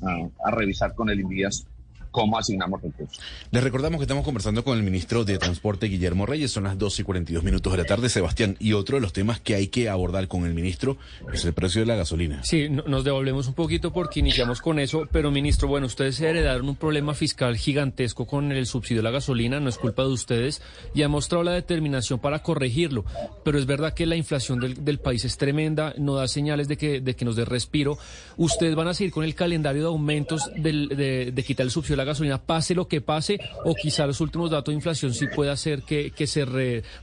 [0.43, 1.67] a revisar con el INVIAS
[2.13, 3.19] cómo asignamos recursos.
[3.52, 6.52] Les recordamos que estamos conversando con el ministro de Transporte, Guillermo Reyes.
[6.52, 8.56] Son las 12 y 42 minutos de la tarde, Sebastián.
[8.60, 10.97] Y otro de los temas que hay que abordar con el ministro
[11.34, 12.43] es el precio de la gasolina.
[12.43, 15.08] Sí, nos devolvemos un poquito porque iniciamos con eso.
[15.12, 19.60] Pero, ministro, bueno, ustedes heredaron un problema fiscal gigantesco con el subsidio de la gasolina.
[19.60, 20.62] No es culpa de ustedes.
[20.93, 23.06] Y ha mostrado la determinación para corregirlo.
[23.43, 25.95] Pero es verdad que la inflación del, país es tremenda.
[25.97, 27.97] No da señales de que, de que nos dé respiro.
[28.38, 31.97] Ustedes van a seguir con el calendario de aumentos de, de quitar el subsidio de
[31.97, 35.51] la gasolina, pase lo que pase, o quizá los últimos datos de inflación sí puede
[35.51, 36.45] hacer que, que se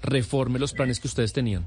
[0.02, 1.66] reforme los planes que ustedes tenían?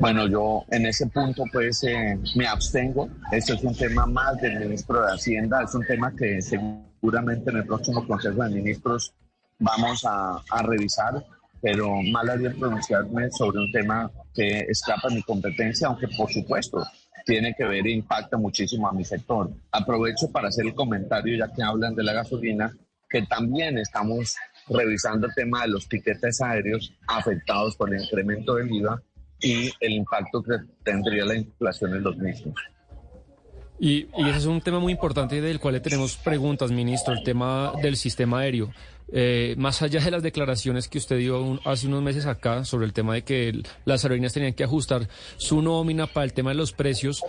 [0.00, 3.08] Bueno, yo en ese punto pues eh, me abstengo.
[3.30, 7.56] Este es un tema más del ministro de Hacienda, es un tema que seguramente en
[7.58, 9.14] el próximo Consejo de Ministros
[9.58, 11.24] vamos a, a revisar,
[11.62, 16.84] pero mal haría pronunciarme sobre un tema que escapa de mi competencia, aunque por supuesto
[17.24, 19.50] tiene que ver e impacta muchísimo a mi sector.
[19.70, 22.72] Aprovecho para hacer el comentario, ya que hablan de la gasolina,
[23.08, 24.36] que también estamos
[24.68, 29.02] revisando el tema de los tiquetes aéreos afectados por el incremento del IVA
[29.40, 32.54] y el impacto que tendría la inflación en los mismos.
[33.78, 37.72] Y, ese es un tema muy importante del cual le tenemos preguntas, ministro, el tema
[37.82, 38.70] del sistema aéreo.
[39.14, 42.92] Eh, más allá de las declaraciones que usted dio hace unos meses acá sobre el
[42.92, 46.72] tema de que las aerolíneas tenían que ajustar su nómina para el tema de los
[46.72, 47.22] precios,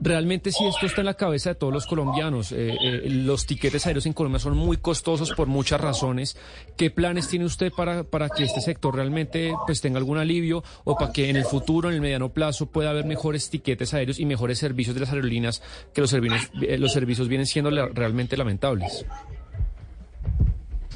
[0.00, 3.86] realmente si esto está en la cabeza de todos los colombianos, eh, eh, los tiquetes
[3.86, 6.36] aéreos en Colombia son muy costosos por muchas razones.
[6.76, 10.96] ¿Qué planes tiene usted para, para que este sector realmente pues tenga algún alivio o
[10.96, 14.26] para que en el futuro, en el mediano plazo, pueda haber mejores tiquetes aéreos y
[14.26, 15.62] mejores servicios de las aerolíneas
[15.94, 19.06] que los servicios, los servicios vienen siendo realmente lamentables?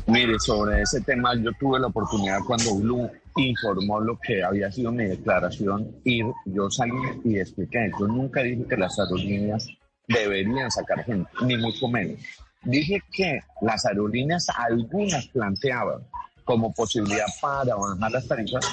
[0.08, 4.92] Mire, sobre ese tema yo tuve la oportunidad cuando Blue informó lo que había sido
[4.92, 6.92] mi declaración y yo salí
[7.24, 7.90] y expliqué.
[7.98, 9.66] Yo nunca dije que las aerolíneas
[10.06, 12.20] deberían sacar gente, ni mucho menos.
[12.62, 16.02] Dije que las aerolíneas, algunas planteaban
[16.44, 18.64] como posibilidad para bajar las tarifas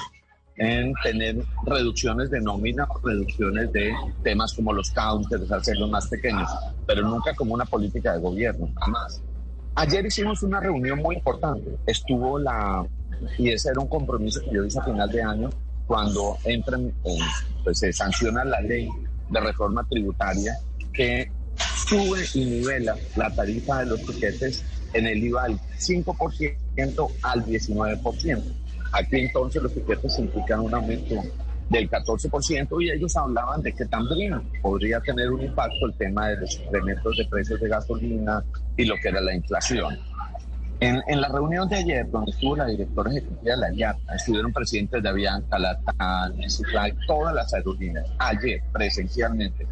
[0.56, 3.92] en tener reducciones de nómina, reducciones de
[4.22, 6.48] temas como los counters, hacerlos más pequeños,
[6.86, 9.20] pero nunca como una política de gobierno, jamás.
[9.76, 11.76] Ayer hicimos una reunión muy importante.
[11.86, 12.86] Estuvo la,
[13.38, 15.50] y ese era un compromiso que yo hice a final de año,
[15.86, 16.92] cuando entran,
[17.62, 18.88] pues se sanciona la ley
[19.30, 20.56] de reforma tributaria
[20.92, 21.30] que
[21.86, 28.42] sube y nivela la tarifa de los tiquetes en el IVA del 5% al 19%.
[28.92, 31.16] Aquí entonces los tiquetes implican un aumento
[31.68, 36.36] del 14% y ellos hablaban de que también podría tener un impacto el tema de
[36.38, 38.44] los incrementos de precios de gasolina
[38.76, 39.98] y lo que era la inflación.
[40.80, 44.52] En, en la reunión de ayer, donde estuvo la directora ejecutiva de la IATA, estuvieron
[44.52, 49.66] presidentes de Avianca, Latam, Cifly, todas las aerolíneas, ayer presencialmente,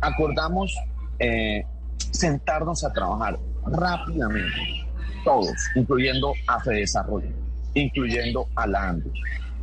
[0.00, 0.74] acordamos
[1.18, 1.64] eh,
[2.10, 4.86] sentarnos a trabajar rápidamente,
[5.24, 7.30] todos, incluyendo a Desarrollo,
[7.74, 9.10] incluyendo a la ANDE,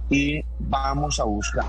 [0.09, 1.65] y vamos a buscar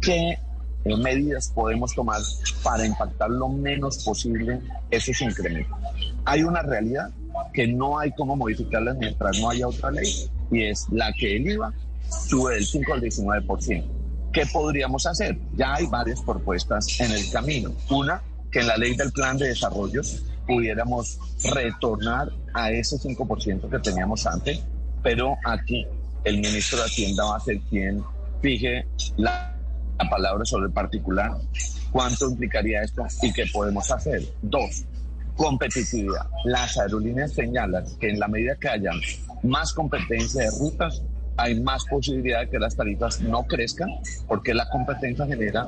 [0.00, 0.38] qué
[0.84, 2.20] medidas podemos tomar
[2.62, 5.76] para impactar lo menos posible esos incrementos.
[6.24, 7.10] Hay una realidad
[7.52, 10.08] que no hay cómo modificarla mientras no haya otra ley
[10.50, 11.72] y es la que el IVA
[12.08, 13.84] sube del 5 al 19%.
[14.32, 15.38] ¿Qué podríamos hacer?
[15.56, 17.72] Ya hay varias propuestas en el camino.
[17.90, 20.02] Una, que en la ley del plan de desarrollo
[20.46, 21.18] pudiéramos
[21.52, 24.62] retornar a ese 5% que teníamos antes,
[25.02, 25.86] pero aquí
[26.26, 28.02] el ministro de Hacienda va a ser quien
[28.42, 28.84] fije
[29.16, 29.52] la,
[30.10, 31.30] palabra sobre el particular,
[31.90, 34.22] cuánto implicaría esto y qué podemos hacer.
[34.42, 34.84] Dos,
[35.36, 36.26] competitividad.
[36.44, 38.90] Las aerolíneas señalan que en la medida que haya
[39.44, 41.00] más competencia de rutas,
[41.36, 43.88] hay más posibilidad de que las tarifas no crezcan,
[44.26, 45.66] porque la competencia genera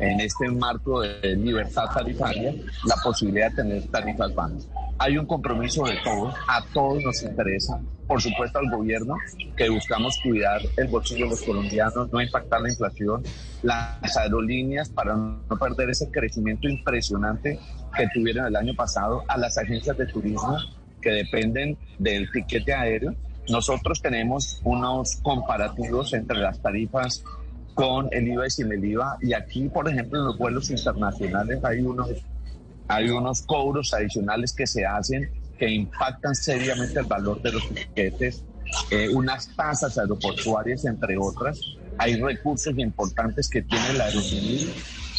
[0.00, 2.54] en este marco de libertad tarifaria
[2.86, 4.66] la posibilidad de tener tarifas bajas.
[4.98, 9.14] Hay un compromiso de todos, a todos nos interesa, por supuesto al gobierno,
[9.56, 13.22] que buscamos cuidar el bolsillo de los colombianos, no impactar la inflación,
[13.62, 17.58] las aerolíneas para no perder ese crecimiento impresionante
[17.96, 20.58] que tuvieron el año pasado, a las agencias de turismo
[21.00, 23.14] que dependen del tiquete aéreo.
[23.48, 27.24] Nosotros tenemos unos comparativos entre las tarifas
[27.74, 29.18] con el IVA y sin el IVA.
[29.20, 32.10] Y aquí, por ejemplo, en los vuelos internacionales hay unos,
[32.88, 38.42] hay unos cobros adicionales que se hacen que impactan seriamente el valor de los tiquetes,
[38.90, 41.60] eh, unas tasas aeroportuarias, entre otras.
[41.98, 44.72] Hay recursos importantes que tiene la aerocivil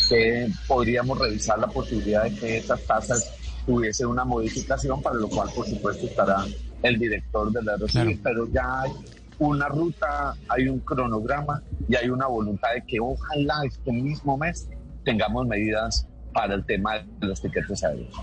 [0.09, 3.31] que podríamos revisar la posibilidad de que esas tasas
[3.65, 6.43] tuviesen una modificación, para lo cual, por supuesto, estará
[6.81, 8.91] el director de la aerocivil, pero ya hay
[9.47, 14.69] una ruta, hay un cronograma y hay una voluntad de que ojalá este mismo mes
[15.03, 18.13] tengamos medidas para el tema de los tiquetes aéreos.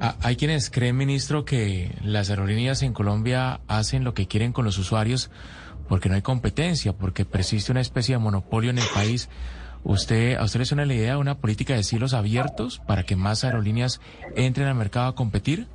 [0.00, 4.64] Ah, hay quienes creen, ministro, que las aerolíneas en Colombia hacen lo que quieren con
[4.64, 5.32] los usuarios
[5.88, 9.28] porque no hay competencia, porque persiste una especie de monopolio en el país.
[9.82, 13.16] ¿Usted, ¿A usted le suena la idea de una política de cielos abiertos para que
[13.16, 14.00] más aerolíneas
[14.36, 15.66] entren al mercado a competir?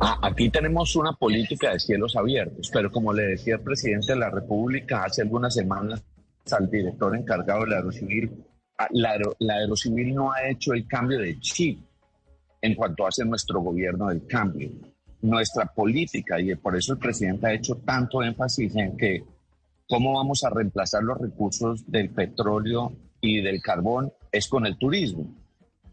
[0.00, 4.18] Ah, aquí tenemos una política de cielos abiertos, pero como le decía el presidente de
[4.20, 6.04] la República hace algunas semanas
[6.52, 8.44] al director encargado de la Aerocivil,
[8.78, 11.80] ah, la, la Aerocivil no ha hecho el cambio de chip
[12.62, 14.70] en cuanto hace nuestro gobierno del cambio.
[15.20, 19.24] Nuestra política, y por eso el presidente ha hecho tanto énfasis en que
[19.88, 25.26] cómo vamos a reemplazar los recursos del petróleo y del carbón, es con el turismo.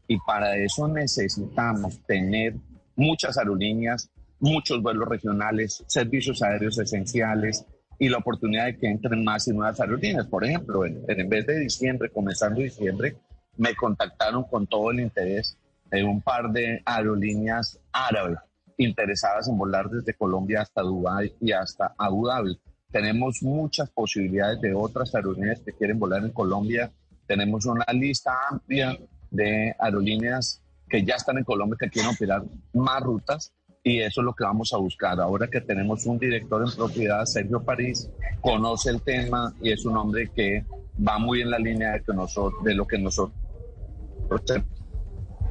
[0.07, 2.53] Y para eso necesitamos tener
[2.95, 7.65] muchas aerolíneas, muchos vuelos regionales, servicios aéreos esenciales
[7.97, 10.27] y la oportunidad de que entren más y nuevas aerolíneas.
[10.27, 13.15] Por ejemplo, en, en vez de diciembre, comenzando diciembre,
[13.57, 15.57] me contactaron con todo el interés
[15.89, 18.39] de un par de aerolíneas árabes
[18.77, 22.59] interesadas en volar desde Colombia hasta Dubái y hasta Abu Dhabi.
[22.91, 26.91] Tenemos muchas posibilidades de otras aerolíneas que quieren volar en Colombia.
[27.25, 28.97] Tenemos una lista amplia
[29.31, 34.25] de aerolíneas que ya están en Colombia, que quieren operar más rutas y eso es
[34.25, 35.19] lo que vamos a buscar.
[35.19, 38.09] Ahora que tenemos un director en propiedad, Sergio París,
[38.41, 40.65] conoce el tema y es un hombre que
[41.07, 43.37] va muy en la línea de, que nosotros, de lo que nosotros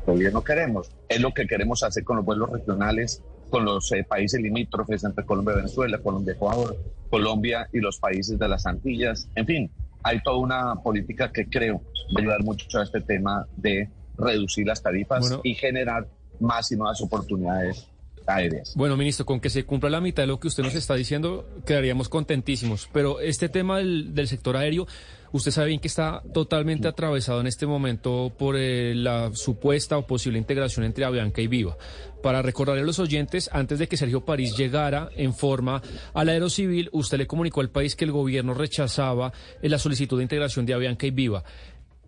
[0.06, 0.90] gobierno queremos.
[1.08, 5.24] Es lo que queremos hacer con los vuelos regionales, con los eh, países limítrofes entre
[5.24, 6.76] Colombia y Venezuela, Colombia y Ecuador,
[7.10, 9.28] Colombia y los países de las Antillas.
[9.34, 9.70] En fin,
[10.02, 11.80] hay toda una política que creo
[12.14, 16.06] va a ayudar mucho a este tema de reducir las tarifas y generar
[16.40, 17.88] más y nuevas oportunidades
[18.26, 18.72] aéreas.
[18.74, 21.46] Bueno, ministro, con que se cumpla la mitad de lo que usted nos está diciendo,
[21.66, 22.88] quedaríamos contentísimos.
[22.92, 24.86] Pero este tema del, del sector aéreo,
[25.32, 30.06] usted sabe bien que está totalmente atravesado en este momento por eh, la supuesta o
[30.06, 31.76] posible integración entre Avianca y Viva.
[32.22, 35.82] Para recordarle a los oyentes, antes de que Sergio París llegara en forma
[36.14, 40.22] al aerocivil, usted le comunicó al país que el gobierno rechazaba eh, la solicitud de
[40.22, 41.44] integración de Avianca y Viva.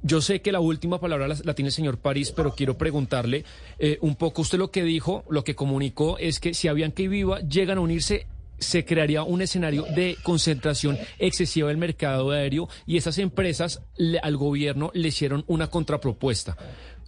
[0.02, 3.44] Yo sé que la última palabra la, tiene el señor París, pero quiero preguntarle
[3.78, 7.08] eh, un poco usted lo que dijo, lo que comunicó es que si Avianca y
[7.08, 8.26] Viva llegan a unirse
[8.58, 13.82] se crearía un escenario de concentración excesiva del mercado aéreo y esas empresas
[14.22, 16.56] al gobierno le hicieron una contrapropuesta.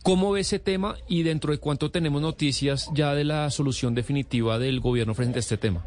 [0.03, 4.59] ¿Cómo ve ese tema y dentro de cuánto tenemos noticias ya de la solución definitiva
[4.59, 5.85] del gobierno frente a este tema?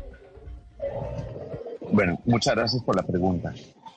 [1.92, 3.54] Bueno, muchas gracias por la pregunta.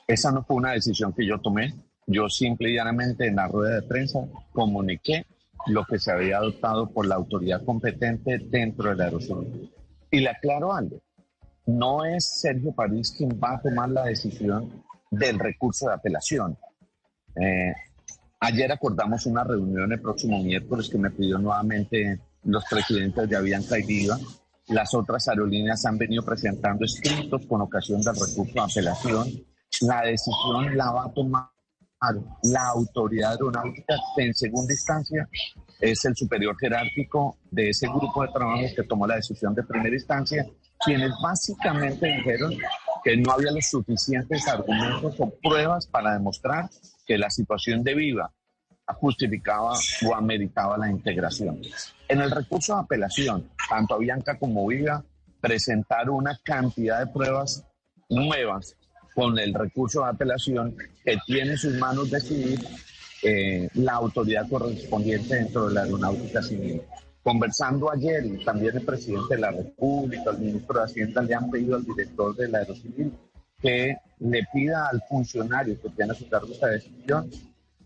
[0.07, 1.73] Esa no fue una decisión que yo tomé.
[2.07, 4.19] Yo simple y llanamente en la rueda de prensa
[4.51, 5.25] comuniqué
[5.67, 9.59] lo que se había adoptado por la autoridad competente dentro del aeropuerto.
[10.11, 11.01] Y le aclaro algo,
[11.65, 16.57] no es Sergio París quien va a tomar la decisión del recurso de apelación.
[17.35, 17.73] Eh,
[18.39, 23.79] ayer acordamos una reunión el próximo miércoles que me pidió nuevamente los presidentes de Avianca
[23.79, 24.17] y Viva.
[24.67, 29.27] Las otras aerolíneas han venido presentando escritos con ocasión del recurso de apelación.
[29.81, 31.54] La decisión la va a tomar
[32.43, 35.27] la autoridad aeronáutica en segunda instancia
[35.79, 39.95] es el superior jerárquico de ese grupo de trabajo que tomó la decisión de primera
[39.95, 40.45] instancia,
[40.85, 42.53] quienes básicamente dijeron
[43.03, 46.69] que no había los suficientes argumentos o pruebas para demostrar
[47.05, 48.31] que la situación de Viva
[48.93, 49.73] justificaba
[50.07, 51.59] o ameritaba la integración.
[52.07, 55.03] En el recurso de apelación, tanto Avianca como Viva
[55.41, 57.65] presentaron una cantidad de pruebas
[58.09, 58.75] nuevas
[59.15, 62.59] con el recurso de apelación que tiene en sus manos decidir
[63.23, 66.81] eh, la autoridad correspondiente dentro de la aeronáutica civil.
[67.23, 71.77] Conversando ayer, también el presidente de la República, el ministro de Hacienda, le han pedido
[71.77, 73.11] al director del Aerocivil
[73.59, 77.31] que le pida al funcionario que tiene a su cargo esta decisión,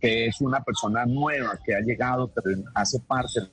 [0.02, 3.48] que es una persona nueva que ha llegado, pero hace parte de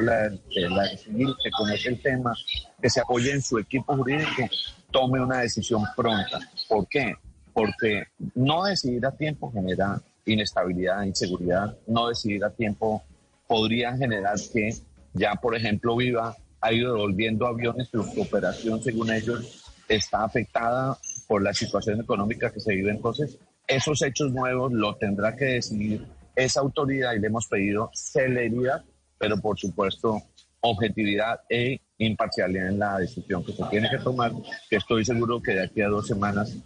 [0.00, 2.34] la, de la civil, que conoce el tema,
[2.80, 4.48] que se apoye en su equipo jurídico
[4.90, 6.38] tome una decisión pronta.
[6.68, 7.14] ¿Por qué?
[7.52, 8.04] Porque
[8.34, 11.76] no decidir a tiempo genera inestabilidad, inseguridad.
[11.86, 13.02] No decidir a tiempo
[13.46, 14.70] podría generar que
[15.14, 20.96] ya, por ejemplo, Viva ha ido devolviendo aviones, pero su operación, según ellos, está afectada
[21.26, 22.90] por la situación económica que se vive.
[22.90, 26.06] Entonces, esos hechos nuevos lo tendrá que decidir
[26.36, 28.84] esa autoridad y le hemos pedido celeridad,
[29.22, 30.20] pero por supuesto
[30.62, 34.32] objetividad e imparcialidad en la decisión que se tiene que tomar,
[34.68, 36.56] que estoy seguro que de aquí a dos semanas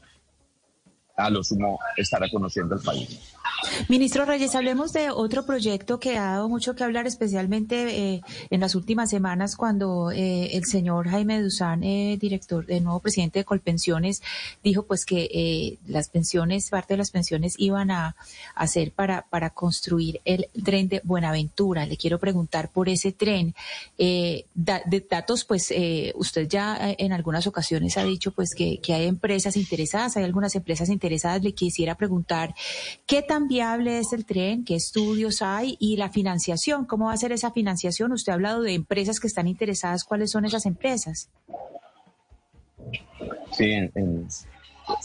[1.18, 3.35] a lo sumo estará conociendo el país.
[3.88, 8.20] Ministro Reyes, hablemos de otro proyecto que ha dado mucho que hablar, especialmente eh,
[8.50, 13.40] en las últimas semanas, cuando eh, el señor Jaime Duzán, eh, director, el nuevo presidente
[13.40, 14.22] de Colpensiones,
[14.64, 18.16] dijo pues que las pensiones, parte de las pensiones iban a
[18.54, 19.24] hacer para,
[19.54, 21.86] construir el tren de Buenaventura.
[21.86, 23.54] Le quiero preguntar por ese tren.
[23.96, 25.72] de datos, pues
[26.14, 30.54] usted ya en algunas ocasiones ha dicho pues que, que hay empresas interesadas, hay algunas
[30.54, 31.42] empresas interesadas.
[31.42, 32.54] Le quisiera preguntar
[33.06, 34.64] qué tan viable es el tren?
[34.64, 35.76] ¿Qué estudios hay?
[35.78, 38.12] Y la financiación, ¿cómo va a ser esa financiación?
[38.12, 40.04] Usted ha hablado de empresas que están interesadas.
[40.04, 41.28] ¿Cuáles son esas empresas?
[43.52, 43.90] Sí,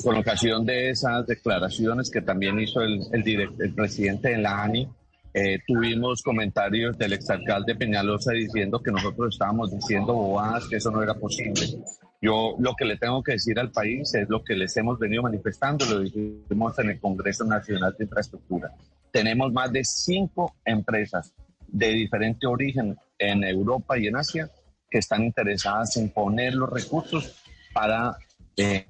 [0.04, 4.88] con ocasión de esas declaraciones que también hizo el, el, presidente de la ANI,
[5.34, 11.02] eh, tuvimos comentarios del exalcalde Peñalosa diciendo que nosotros estábamos diciendo bobadas, que eso no
[11.02, 11.80] era posible.
[12.22, 15.24] Yo lo que le tengo que decir al país es lo que les hemos venido
[15.24, 18.72] manifestando, lo dijimos en el Congreso Nacional de Infraestructura.
[19.12, 21.34] Tenemos más de cinco empresas
[21.68, 24.52] de diferente origen en Europa y en Asia
[24.90, 27.42] que están interesadas en poner los recursos
[27.74, 28.16] para
[28.56, 28.86] eh,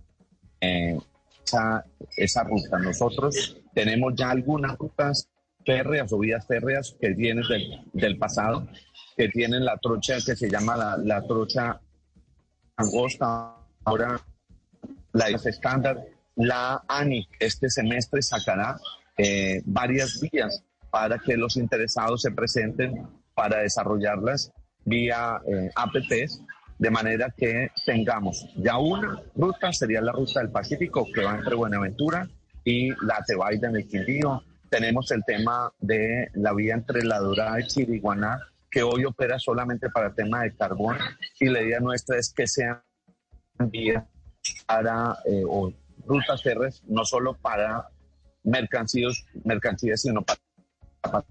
[0.59, 0.99] eh,
[1.45, 1.85] esa,
[2.17, 2.79] esa ruta.
[2.79, 5.29] Nosotros tenemos ya algunas rutas
[5.65, 7.45] férreas o vías férreas que vienen
[7.93, 8.67] del, pasado,
[9.15, 11.79] que tienen la trocha que se llama la, la trocha
[12.77, 14.21] angosta, ahora
[15.13, 16.03] la es estándar.
[16.35, 18.77] La ANI este semestre sacará
[19.17, 24.51] eh, varias vías para que los interesados se presenten para desarrollarlas
[24.85, 26.41] vía eh, apps,
[26.79, 31.55] de manera que tengamos ya una ruta, sería la ruta del Pacífico que va entre
[31.55, 32.27] Buenaventura
[32.63, 34.43] y la Tebaida en el Quindío.
[34.69, 38.39] Tenemos el tema de la vía entre La Dorada y Chiriguaná,
[38.71, 40.97] que hoy opera solamente para el tema de carbón
[41.39, 42.81] y la idea nuestra es que sean
[43.59, 44.05] vías
[44.65, 45.71] para eh, o
[46.07, 47.89] rutas férreas no solo para
[48.43, 51.25] mercancías, mercancías sino para,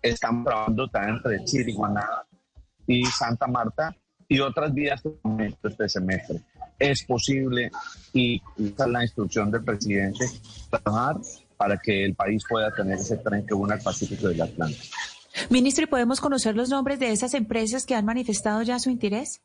[0.00, 2.06] estamos trabajando también entre Chiriguaná
[2.86, 3.94] y Santa Marta
[4.28, 5.02] y otras vías
[5.64, 6.40] este semestre.
[6.78, 7.70] Es posible
[8.12, 10.24] y esta es la instrucción del presidente
[10.70, 11.16] trabajar
[11.56, 14.96] para que el país pueda tener ese tren que une al Pacífico del Atlántico.
[15.48, 19.42] Ministro, ¿y podemos conocer los nombres de esas empresas que han manifestado ya su interés?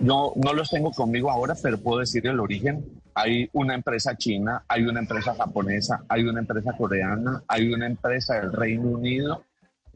[0.00, 2.84] No, no los tengo conmigo ahora, pero puedo decir el origen.
[3.14, 8.34] Hay una empresa china, hay una empresa japonesa, hay una empresa coreana, hay una empresa
[8.34, 9.44] del Reino Unido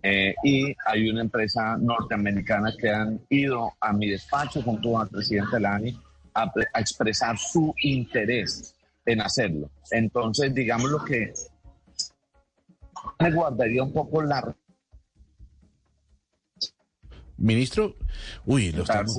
[0.03, 5.61] eh, y hay una empresa norteamericana que han ido a mi despacho junto al presidente
[5.61, 5.99] Lani
[6.35, 9.71] a, a expresar su interés en hacerlo.
[9.91, 11.33] Entonces, digamos lo que
[13.19, 14.55] me guardaría un poco la...
[17.37, 17.97] Ministro,
[18.45, 19.17] uy, lo estamos,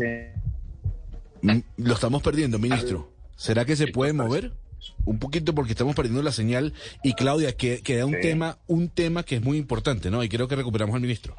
[1.41, 3.11] mm, lo estamos perdiendo, ministro.
[3.35, 4.53] ¿Será que se puede mover?
[5.05, 6.73] Un poquito porque estamos perdiendo la señal
[7.03, 10.23] y Claudia, que queda un tema, un tema que es muy importante, ¿no?
[10.23, 11.35] Y creo que recuperamos al ministro.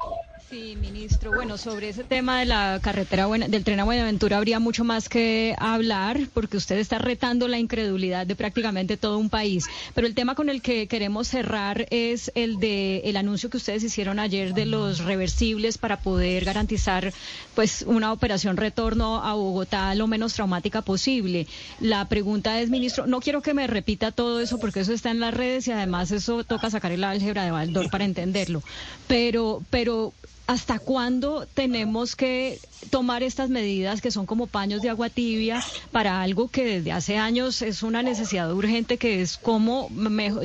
[0.53, 1.31] Sí, ministro.
[1.31, 5.09] Bueno, sobre ese tema de la carretera buena, del tren a Buenaventura habría mucho más
[5.09, 9.65] que hablar porque usted está retando la incredulidad de prácticamente todo un país.
[9.95, 13.81] Pero el tema con el que queremos cerrar es el de el anuncio que ustedes
[13.81, 17.11] hicieron ayer de los reversibles para poder garantizar
[17.55, 21.47] pues una operación retorno a Bogotá lo menos traumática posible.
[21.79, 25.19] La pregunta es, ministro, no quiero que me repita todo eso porque eso está en
[25.19, 28.61] las redes y además eso toca sacar el álgebra de Baldor para entenderlo.
[29.07, 30.13] Pero, pero
[30.45, 36.21] ¿Hasta cuándo tenemos que tomar estas medidas que son como paños de agua tibia para
[36.21, 39.87] algo que desde hace años es una necesidad urgente, que es cómo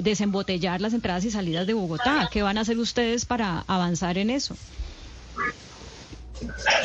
[0.03, 2.29] desembotellar las entradas y salidas de Bogotá?
[2.33, 4.57] ¿Qué van a hacer ustedes para avanzar en eso?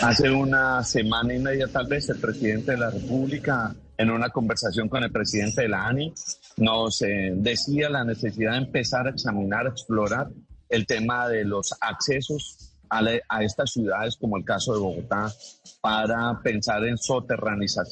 [0.02, 4.90] Hace una semana y media tal vez el presidente de la República, en una conversación
[4.90, 6.12] con el presidente de la ANI,
[6.58, 10.30] nos eh, decía la necesidad de empezar a examinar, a explorar
[10.70, 15.32] el tema de los accesos a, estas ciudades, como el caso de Bogotá,
[15.82, 17.86] para pensar en soterranizar,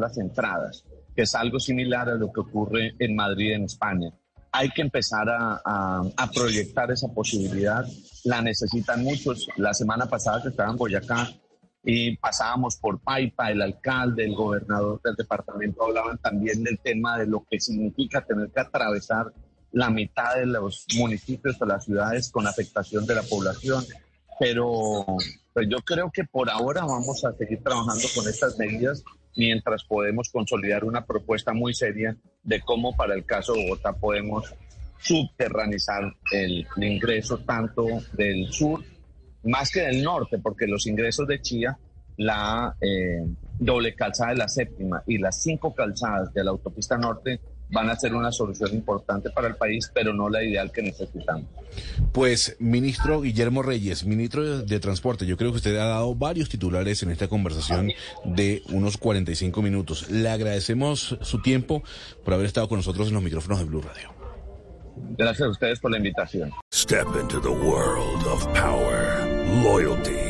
[0.00, 0.84] las entradas,
[1.14, 4.12] que es algo similar a lo que ocurre en Madrid, en España.
[4.52, 5.60] Hay que empezar a,
[6.16, 7.84] a proyectar esa posibilidad.
[8.24, 9.48] La necesitan muchos.
[9.56, 11.28] La semana pasada que estaba en Boyacá,
[11.82, 17.26] y pasábamos por Paipa, el alcalde, el gobernador del departamento hablaban también del tema de
[17.26, 19.32] lo que significa tener que atravesar
[19.72, 23.84] la mitad de los municipios o las ciudades con afectación de la población.
[24.38, 25.04] Pero
[25.52, 29.04] pues yo creo que por ahora vamos a seguir trabajando con estas medidas
[29.36, 34.52] mientras podemos consolidar una propuesta muy seria de cómo para el caso de Bogotá podemos
[34.98, 38.82] subterranizar el, ingreso tanto del sur
[39.42, 41.78] más que del norte, porque los ingresos de Chía,
[42.18, 43.24] la eh,
[43.58, 47.40] doble calzada de la séptima y las cinco calzadas de la autopista norte
[47.70, 51.46] van a ser una solución importante para el país, pero no la ideal que necesitamos.
[52.12, 57.02] Pues, ministro Guillermo Reyes, ministro de Transporte, yo creo que usted ha dado varios titulares
[57.02, 57.92] en esta conversación
[58.24, 60.10] de unos 45 minutos.
[60.10, 61.82] Le agradecemos su tiempo
[62.24, 64.20] por haber estado con nosotros en los micrófonos de Blue Radio.
[65.16, 66.52] Gracias a ustedes por la invitación.
[66.72, 69.26] Step into the world of power,
[69.62, 70.29] loyalty.